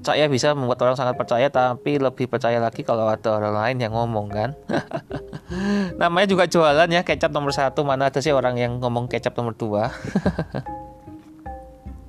[0.00, 3.92] saya bisa membuat orang sangat percaya tapi lebih percaya lagi kalau ada orang lain yang
[3.92, 4.56] ngomong kan?
[6.00, 7.84] Namanya juga jualan ya kecap nomor satu.
[7.84, 9.92] Mana ada sih orang yang ngomong kecap nomor dua?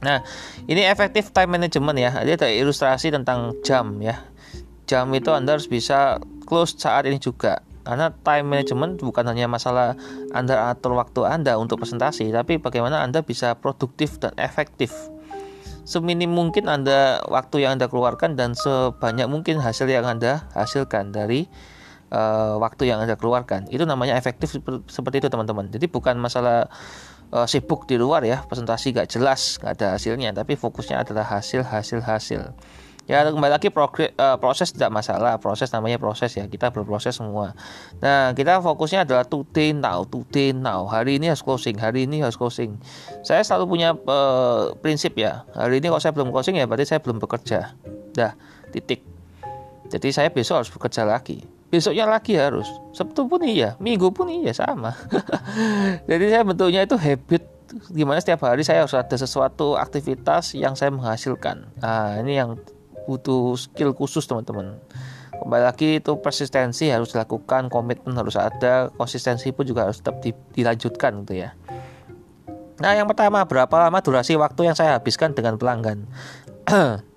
[0.01, 0.25] Nah
[0.65, 2.09] ini efektif time management ya.
[2.25, 4.17] Jadi ada ilustrasi tentang jam ya.
[4.89, 6.17] Jam itu anda harus bisa
[6.49, 7.61] close saat ini juga.
[7.85, 9.93] Karena time management bukan hanya masalah
[10.33, 14.89] anda atur waktu anda untuk presentasi tapi bagaimana anda bisa produktif dan efektif
[15.83, 21.49] seminim mungkin Anda waktu yang Anda keluarkan dan sebanyak mungkin hasil yang Anda hasilkan dari
[22.13, 23.71] uh, waktu yang Anda keluarkan.
[23.71, 24.53] Itu namanya efektif
[24.87, 25.71] seperti itu teman-teman.
[25.71, 26.69] Jadi bukan masalah
[27.33, 31.65] uh, sibuk di luar ya, presentasi gak jelas, gak ada hasilnya, tapi fokusnya adalah hasil
[31.65, 32.41] hasil hasil
[33.11, 35.35] ya kembali lagi uh, proses tidak masalah.
[35.35, 37.51] Proses namanya proses ya kita berproses semua.
[37.99, 40.87] Nah kita fokusnya adalah today now today now.
[40.87, 42.79] Hari ini harus closing hari ini harus closing.
[43.27, 45.43] Saya selalu punya uh, prinsip ya.
[45.51, 47.75] Hari ini kalau saya belum closing ya berarti saya belum bekerja.
[48.15, 48.31] Dah
[48.71, 49.03] titik.
[49.91, 51.43] Jadi saya besok harus bekerja lagi.
[51.67, 52.67] Besoknya lagi harus.
[52.95, 54.95] Sabtu pun iya minggu pun iya sama.
[56.09, 57.43] Jadi saya bentuknya itu habit
[57.91, 61.71] gimana setiap hari saya harus ada sesuatu aktivitas yang saya menghasilkan.
[61.79, 62.59] Nah ini yang
[63.05, 64.77] butuh skill khusus teman-teman.
[65.41, 70.29] Kembali lagi itu persistensi harus dilakukan komitmen harus ada konsistensi pun juga harus tetap di,
[70.53, 71.57] dilanjutkan gitu ya.
[72.77, 76.05] Nah yang pertama berapa lama durasi waktu yang saya habiskan dengan pelanggan?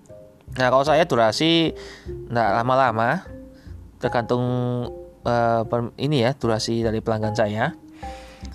[0.55, 1.75] Nah kalau saya durasi
[2.31, 3.27] nggak lama-lama
[3.99, 4.47] tergantung
[5.27, 5.67] uh,
[5.99, 7.75] ini ya durasi dari pelanggan saya.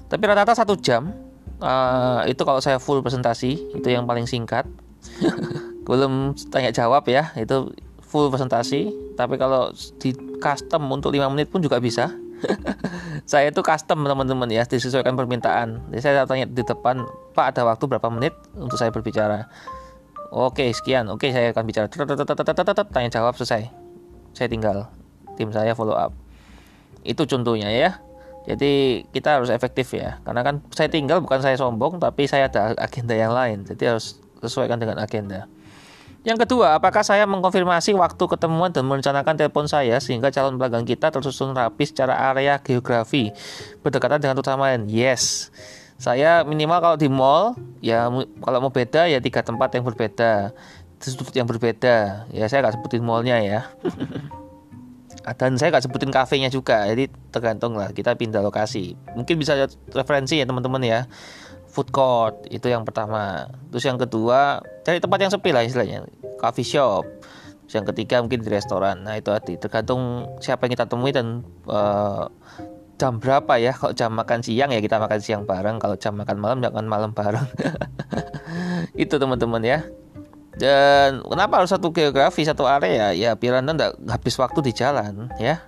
[0.07, 1.11] Tapi rata-rata satu jam
[1.59, 4.63] uh, itu kalau saya full presentasi itu yang paling singkat
[5.89, 7.73] belum tanya jawab ya itu
[8.09, 8.89] full presentasi.
[9.17, 12.13] Tapi kalau di custom untuk 5 menit pun juga bisa.
[13.29, 15.91] Saya itu custom teman-teman ya disesuaikan permintaan.
[15.91, 17.03] Jadi saya tanya di depan
[17.35, 19.51] pak ada waktu berapa menit untuk saya berbicara?
[20.31, 21.11] Oke sekian.
[21.11, 21.91] Oke saya akan bicara.
[22.89, 23.67] Tanya jawab selesai.
[24.33, 24.87] Saya tinggal
[25.35, 26.15] tim saya follow up.
[27.03, 27.99] Itu contohnya ya.
[28.47, 30.23] Jadi kita harus efektif ya.
[30.23, 33.67] Karena kan saya tinggal bukan saya sombong tapi saya ada agenda yang lain.
[33.67, 35.45] Jadi harus sesuaikan dengan agenda
[36.27, 41.15] Yang kedua, apakah saya mengkonfirmasi waktu ketemuan dan merencanakan telepon saya sehingga calon pelanggan kita
[41.15, 43.31] tersusun rapi secara area geografi
[43.79, 44.91] berdekatan dengan utama lain?
[44.91, 45.47] Yes.
[45.95, 48.07] Saya minimal kalau di mall ya
[48.43, 50.51] kalau mau beda ya tiga tempat yang berbeda,
[50.99, 52.27] sudut yang berbeda.
[52.35, 53.61] Ya saya nggak sebutin mallnya ya.
[55.39, 58.95] dan saya nggak sebutin kafenya juga, jadi tergantung lah kita pindah lokasi.
[59.15, 59.55] Mungkin bisa
[59.95, 60.99] referensi ya teman-teman ya
[61.79, 63.47] food court itu yang pertama.
[63.71, 66.03] Terus yang kedua cari tempat yang sepi lah istilahnya.
[66.35, 67.07] Coffee shop.
[67.63, 69.07] Terus yang ketiga mungkin di restoran.
[69.07, 72.27] Nah itu hati tergantung siapa yang kita temui dan uh,
[72.99, 73.71] jam berapa ya.
[73.71, 75.79] Kalau jam makan siang ya kita makan siang bareng.
[75.79, 77.47] Kalau jam makan malam jangan malam bareng.
[79.07, 79.79] Itu teman-teman ya.
[80.59, 83.15] Dan kenapa harus satu geografi satu area?
[83.15, 85.63] Ya biar anda nggak habis waktu di jalan ya.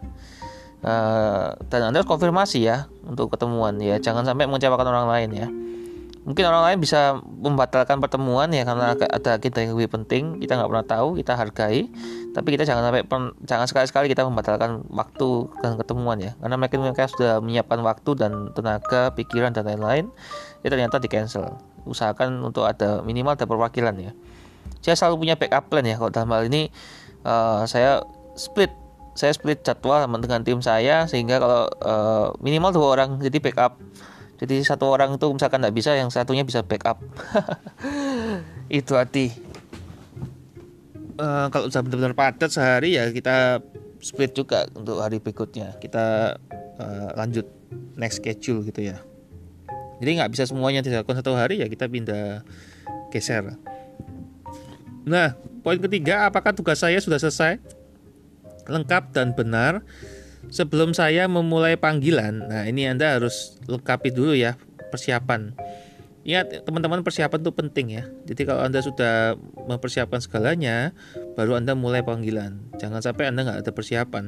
[0.83, 3.95] Uh, dan anda harus konfirmasi ya untuk ketemuan ya.
[4.03, 5.47] Jangan sampai mengecewakan orang lain ya
[6.21, 10.37] mungkin orang lain bisa membatalkan pertemuan ya karena ada kita yang lebih penting.
[10.37, 11.89] Kita nggak pernah tahu kita hargai.
[12.31, 13.03] Tapi kita jangan sampai
[13.43, 16.37] jangan sekali-sekali kita membatalkan waktu dan ketemuan ya.
[16.37, 20.13] Karena mereka mereka sudah menyiapkan waktu dan tenaga pikiran dan lain-lain.
[20.61, 21.57] Ya ternyata di cancel.
[21.89, 24.13] Usahakan untuk ada minimal ada perwakilan ya.
[24.85, 26.69] Saya selalu punya backup plan ya kalau dalam hal ini
[27.25, 28.05] uh, saya
[28.37, 28.69] split.
[29.11, 33.75] Saya split jadwal dengan tim saya sehingga kalau uh, minimal dua orang jadi backup
[34.41, 36.97] jadi satu orang itu misalkan nggak bisa yang satunya bisa backup.
[38.73, 39.29] Itu hati
[41.21, 43.61] uh, kalau sudah benar-benar padat sehari ya kita
[44.01, 45.77] split juga untuk hari berikutnya.
[45.77, 46.35] Kita
[46.81, 47.45] uh, lanjut
[47.93, 48.97] next schedule gitu ya.
[50.01, 52.41] Jadi nggak bisa semuanya dilakukan satu hari ya kita pindah
[53.13, 53.53] geser.
[55.05, 57.61] Nah poin ketiga apakah tugas saya sudah selesai?
[58.65, 59.85] Lengkap dan benar
[60.49, 64.57] sebelum saya memulai panggilan, nah ini Anda harus lengkapi dulu ya
[64.89, 65.53] persiapan.
[66.21, 68.03] Ingat teman-teman persiapan itu penting ya.
[68.29, 69.33] Jadi kalau Anda sudah
[69.65, 70.93] mempersiapkan segalanya,
[71.33, 72.77] baru Anda mulai panggilan.
[72.77, 74.25] Jangan sampai Anda nggak ada persiapan.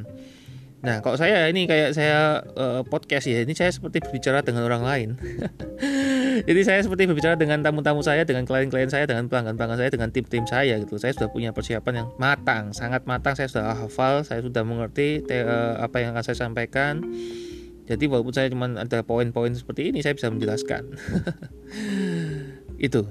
[0.84, 4.84] Nah, kalau saya ini kayak saya uh, podcast ya, ini saya seperti berbicara dengan orang
[4.84, 5.10] lain.
[6.44, 10.44] Jadi saya seperti berbicara dengan tamu-tamu saya, dengan klien-klien saya, dengan pelanggan-pelanggan saya, dengan tim-tim
[10.44, 11.00] saya gitu.
[11.00, 13.40] Saya sudah punya persiapan yang matang, sangat matang.
[13.40, 17.00] Saya sudah hafal, saya sudah mengerti te, uh, apa yang akan saya sampaikan.
[17.88, 21.00] Jadi walaupun saya cuma ada poin-poin seperti ini, saya bisa menjelaskan.
[22.92, 23.08] Itu.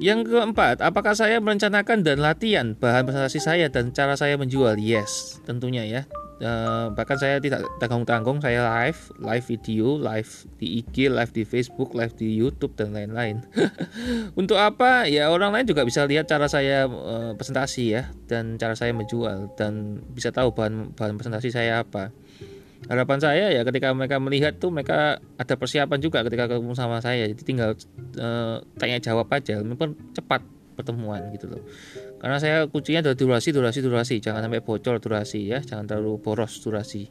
[0.00, 4.78] Yang keempat, apakah saya merencanakan dan latihan bahan presentasi saya dan cara saya menjual?
[4.80, 6.02] Yes, tentunya ya
[6.40, 11.92] uh, bahkan saya tidak tanggung-tanggung saya live live video live di IG live di Facebook
[11.92, 13.44] live di YouTube dan lain-lain.
[14.40, 15.06] Untuk apa?
[15.06, 19.52] Ya orang lain juga bisa lihat cara saya uh, presentasi ya dan cara saya menjual
[19.54, 22.10] dan bisa tahu bahan bahan presentasi saya apa.
[22.88, 27.28] Harapan saya ya ketika mereka melihat tuh mereka ada persiapan juga ketika ketemu sama saya.
[27.28, 27.76] Jadi tinggal
[28.16, 30.40] uh, tanya jawab aja mungkin cepat
[30.80, 31.60] pertemuan gitu loh
[32.20, 34.14] karena saya kuncinya adalah durasi durasi durasi.
[34.20, 35.64] Jangan sampai bocor durasi ya.
[35.64, 37.08] Jangan terlalu boros durasi.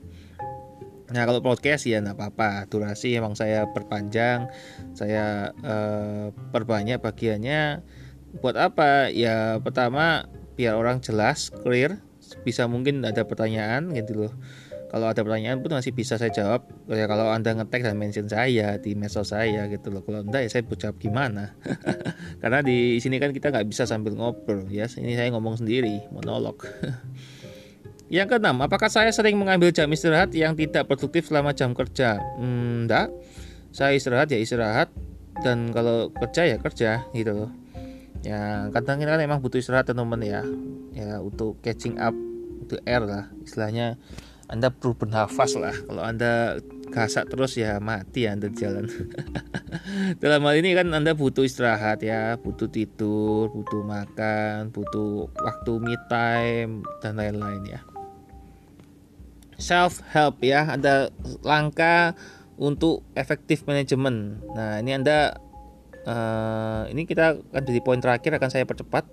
[1.10, 2.70] Nah kalau podcast ya nggak apa-apa.
[2.70, 4.45] Durasi emang saya perpanjang.
[4.93, 7.82] Saya uh, perbanyak bagiannya.
[8.38, 9.10] Buat apa?
[9.10, 11.97] Ya pertama biar orang jelas clear.
[12.45, 14.34] Bisa mungkin ada pertanyaan gitu loh
[14.90, 16.66] kalau ada pertanyaan pun masih bisa saya jawab.
[16.90, 20.02] Ya kalau anda ngetek dan mention saya di medsos saya gitu loh.
[20.02, 21.54] Kalau enggak ya saya jawab gimana?
[22.42, 24.90] Karena di sini kan kita nggak bisa sambil ngobrol ya.
[24.90, 26.66] Ini saya ngomong sendiri monolog.
[28.10, 32.18] Yang keenam apakah saya sering mengambil jam istirahat yang tidak produktif selama jam kerja?
[32.42, 33.14] Hmm, enggak.
[33.70, 34.90] Saya istirahat ya istirahat.
[35.40, 37.52] Dan kalau kerja ya kerja gitu loh.
[38.26, 40.42] Ya kadang kan emang butuh istirahat teman-teman ya.
[40.98, 42.18] Ya untuk catching up
[42.70, 43.98] untuk air lah istilahnya
[44.50, 45.78] anda perlu bernafas lah.
[45.86, 46.58] Kalau Anda
[46.89, 48.89] gasak terus ya mati Anda di jalan.
[50.22, 55.93] Dalam hal ini kan Anda butuh istirahat ya, butuh tidur, butuh makan, butuh waktu me
[56.10, 57.80] time dan lain-lain ya.
[59.62, 61.14] Self help ya, Anda
[61.45, 62.18] langkah
[62.58, 64.41] untuk efektif manajemen.
[64.58, 65.38] Nah, ini Anda
[66.10, 69.06] uh, ini kita akan jadi poin terakhir akan saya percepat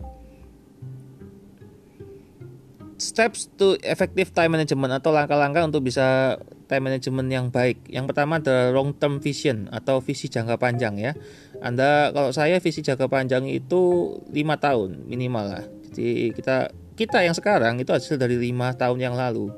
[2.97, 6.36] steps to effective time management atau langkah-langkah untuk bisa
[6.68, 7.84] time management yang baik.
[7.92, 11.12] Yang pertama adalah long term vision atau visi jangka panjang ya.
[11.61, 15.64] Anda kalau saya visi jangka panjang itu lima tahun minimal lah.
[15.92, 19.53] Jadi kita kita yang sekarang itu hasil dari lima tahun yang lalu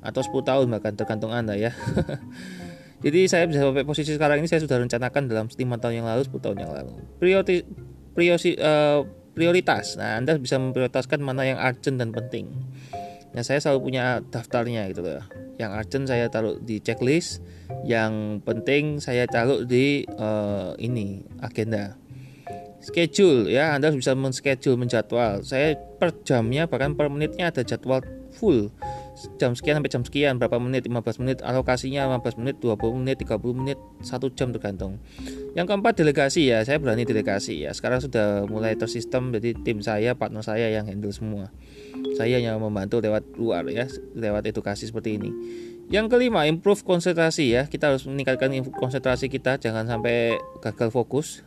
[0.00, 1.70] atau 10 tahun bahkan tergantung Anda ya.
[3.04, 6.28] Jadi saya bisa sampai posisi sekarang ini saya sudah rencanakan dalam lima tahun yang lalu,
[6.28, 6.92] 10 tahun yang lalu.
[7.16, 7.64] Priority
[8.12, 9.06] priority uh,
[9.40, 9.96] prioritas.
[9.96, 12.52] Nah, Anda bisa memprioritaskan mana yang urgent dan penting.
[13.32, 15.24] Nah, saya selalu punya daftarnya gitu loh.
[15.56, 17.40] Yang urgent saya taruh di checklist,
[17.88, 21.96] yang penting saya taruh di uh, ini agenda.
[22.80, 28.00] schedule ya Anda bisa men-schedule menjadwal saya per jamnya bahkan per menitnya ada jadwal
[28.32, 28.72] full
[29.36, 33.40] jam sekian sampai jam sekian berapa menit 15 menit alokasinya 15 menit 20 menit 30
[33.58, 35.02] menit satu jam tergantung
[35.52, 40.16] yang keempat delegasi ya saya berani delegasi ya sekarang sudah mulai tersistem jadi tim saya
[40.16, 41.52] partner saya yang handle semua
[42.16, 43.84] saya yang membantu lewat luar ya
[44.16, 45.30] lewat edukasi seperti ini
[45.90, 47.66] yang kelima, improve konsentrasi ya.
[47.66, 51.42] Kita harus meningkatkan konsentrasi kita, jangan sampai gagal fokus.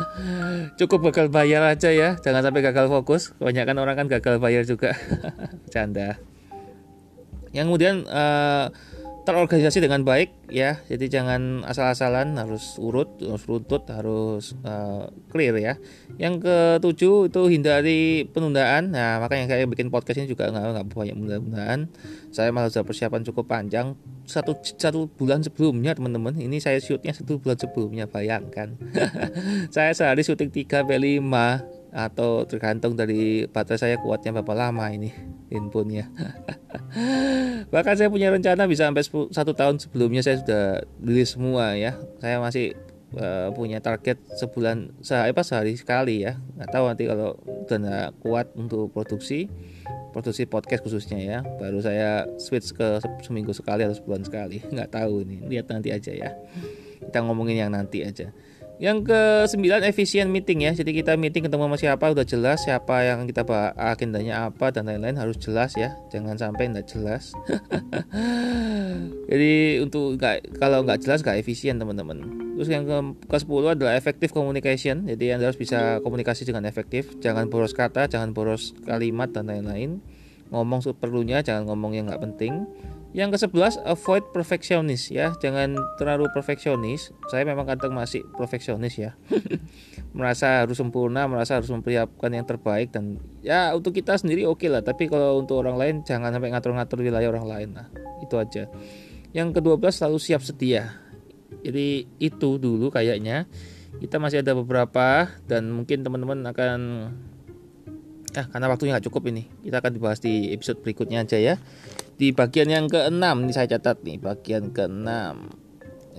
[0.78, 3.34] Cukup gagal bayar aja ya, jangan sampai gagal fokus.
[3.42, 4.94] Kebanyakan orang kan gagal bayar juga.
[5.74, 6.22] Canda.
[7.52, 8.72] Yang kemudian uh,
[9.22, 10.82] terorganisasi dengan baik ya.
[10.90, 15.74] Jadi jangan asal-asalan harus urut harus runtut harus uh, clear ya.
[16.18, 18.90] Yang ketujuh itu hindari penundaan.
[18.90, 21.88] Nah makanya saya bikin podcast ini juga nggak banyak penundaan.
[22.34, 23.94] Saya malah sudah persiapan cukup panjang.
[24.26, 28.74] Satu satu bulan sebelumnya teman-teman ini saya shootnya satu bulan sebelumnya bayangkan.
[29.74, 35.12] Saya sehari syuting 3 sampai 5 atau tergantung dari baterai saya kuatnya berapa lama ini
[35.52, 36.08] handphonenya.
[37.72, 40.64] Bahkan saya punya rencana bisa sampai satu tahun sebelumnya saya sudah
[40.96, 42.00] beli semua ya.
[42.24, 42.72] Saya masih
[43.20, 46.40] uh, punya target sebulan sehari apa sehari sekali ya.
[46.56, 47.36] Nggak tahu nanti kalau
[47.68, 49.52] udah kuat untuk produksi
[50.16, 51.38] produksi podcast khususnya ya.
[51.60, 54.64] Baru saya switch ke seminggu sekali atau sebulan sekali.
[54.64, 56.32] Nggak tahu ini lihat nanti aja ya.
[57.04, 58.32] Kita ngomongin yang nanti aja
[58.82, 60.74] yang ke sembilan efisien meeting ya.
[60.74, 64.90] Jadi kita meeting ketemu sama siapa udah jelas siapa yang kita bahas agendanya apa dan
[64.90, 65.94] lain-lain harus jelas ya.
[66.10, 67.30] Jangan sampai nggak jelas.
[69.30, 72.26] Jadi untuk nggak kalau nggak jelas nggak efisien teman-teman.
[72.58, 72.98] Terus yang ke,
[73.30, 75.06] ke 10 adalah effective communication.
[75.06, 77.14] Jadi Anda harus bisa komunikasi dengan efektif.
[77.22, 80.02] Jangan boros kata, jangan boros kalimat dan lain-lain.
[80.50, 82.66] Ngomong seperlunya, jangan ngomong yang nggak penting.
[83.12, 87.12] Yang ke-11 avoid perfectionist ya, jangan terlalu perfeksionis.
[87.28, 89.12] Saya memang kadang masih perfeksionis ya.
[90.16, 94.68] merasa harus sempurna, merasa harus mempersiapkan yang terbaik dan ya untuk kita sendiri oke okay
[94.72, 97.86] lah, tapi kalau untuk orang lain jangan sampai ngatur-ngatur wilayah orang lain lah.
[98.24, 98.72] Itu aja.
[99.36, 100.96] Yang ke-12 selalu siap sedia.
[101.60, 103.44] Jadi itu dulu kayaknya.
[104.00, 106.80] Kita masih ada beberapa dan mungkin teman-teman akan
[108.32, 109.52] ah karena waktunya nggak cukup ini.
[109.60, 111.60] Kita akan dibahas di episode berikutnya aja ya
[112.20, 115.08] di bagian yang ke-6 nih saya catat nih bagian ke-6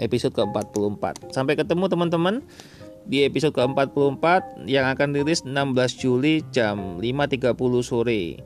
[0.01, 2.35] episode ke-44 sampai ketemu teman-teman
[3.03, 4.25] di episode ke-44
[4.65, 5.53] yang akan rilis 16
[5.99, 7.51] Juli jam 5.30
[7.83, 8.39] sore.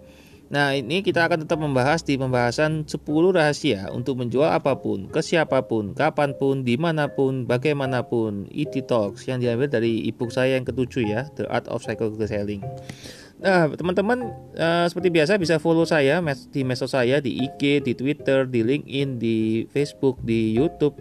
[0.48, 3.04] Nah ini kita akan tetap membahas di pembahasan 10
[3.36, 8.88] rahasia untuk menjual apa pun, ke siapa pun, kapan pun, di mana pun, bagaimanapun IT
[8.88, 12.64] Talks yang diambil dari ebook saya yang ketujuh ya The Art of Psychological Selling
[13.38, 16.18] Nah, teman-teman uh, seperti biasa bisa follow saya
[16.50, 19.38] di medsos saya di IG, di Twitter, di LinkedIn, di
[19.70, 20.98] Facebook, di YouTube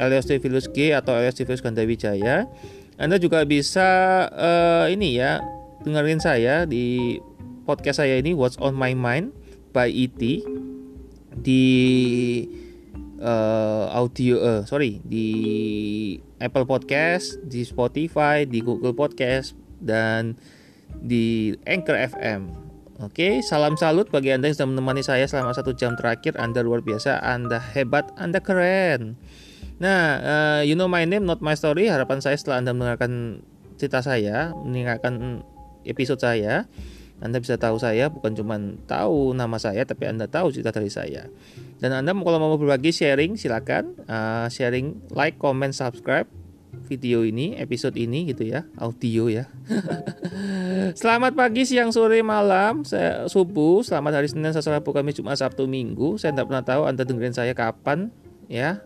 [0.00, 2.48] Elias Devilus G atau Elias Devilus Ganda Wijaya.
[2.96, 3.84] Anda juga bisa
[4.32, 5.44] uh, ini ya
[5.84, 7.20] dengerin saya di
[7.68, 9.36] podcast saya ini What's on My Mind
[9.76, 10.22] by ET
[11.34, 11.64] di
[13.20, 15.28] uh, audio uh, sorry di
[16.40, 19.52] Apple Podcast, di Spotify, di Google Podcast
[19.84, 20.40] dan
[21.00, 22.64] di Anchor FM.
[23.02, 26.38] Oke, salam salut bagi Anda yang sudah menemani saya selama satu jam terakhir.
[26.38, 29.18] Anda luar biasa, Anda hebat, Anda keren.
[29.82, 31.90] Nah, uh, you know my name, not my story.
[31.90, 33.42] Harapan saya setelah Anda mendengarkan
[33.74, 35.42] cerita saya, mendengarkan
[35.82, 36.70] episode saya,
[37.18, 41.26] Anda bisa tahu saya bukan cuma tahu nama saya, tapi Anda tahu cerita dari saya.
[41.82, 46.30] Dan Anda kalau mau berbagi sharing, silakan uh, sharing, like, comment, subscribe
[46.86, 49.48] video ini, episode ini gitu ya, audio ya.
[51.00, 55.64] selamat pagi, siang, sore, malam, saya subuh, selamat hari Senin, Selasa, Rabu, Kamis, Jumat, Sabtu,
[55.70, 56.20] Minggu.
[56.20, 58.10] Saya tidak pernah tahu Anda dengerin saya kapan
[58.50, 58.82] ya.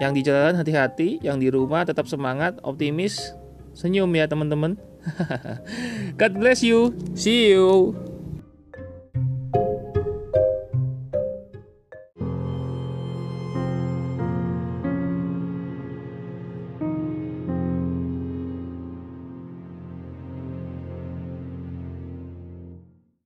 [0.00, 3.36] Yang di jalan hati-hati, yang di rumah tetap semangat, optimis,
[3.76, 4.80] senyum ya teman-teman.
[6.20, 6.96] God bless you.
[7.12, 8.09] See you.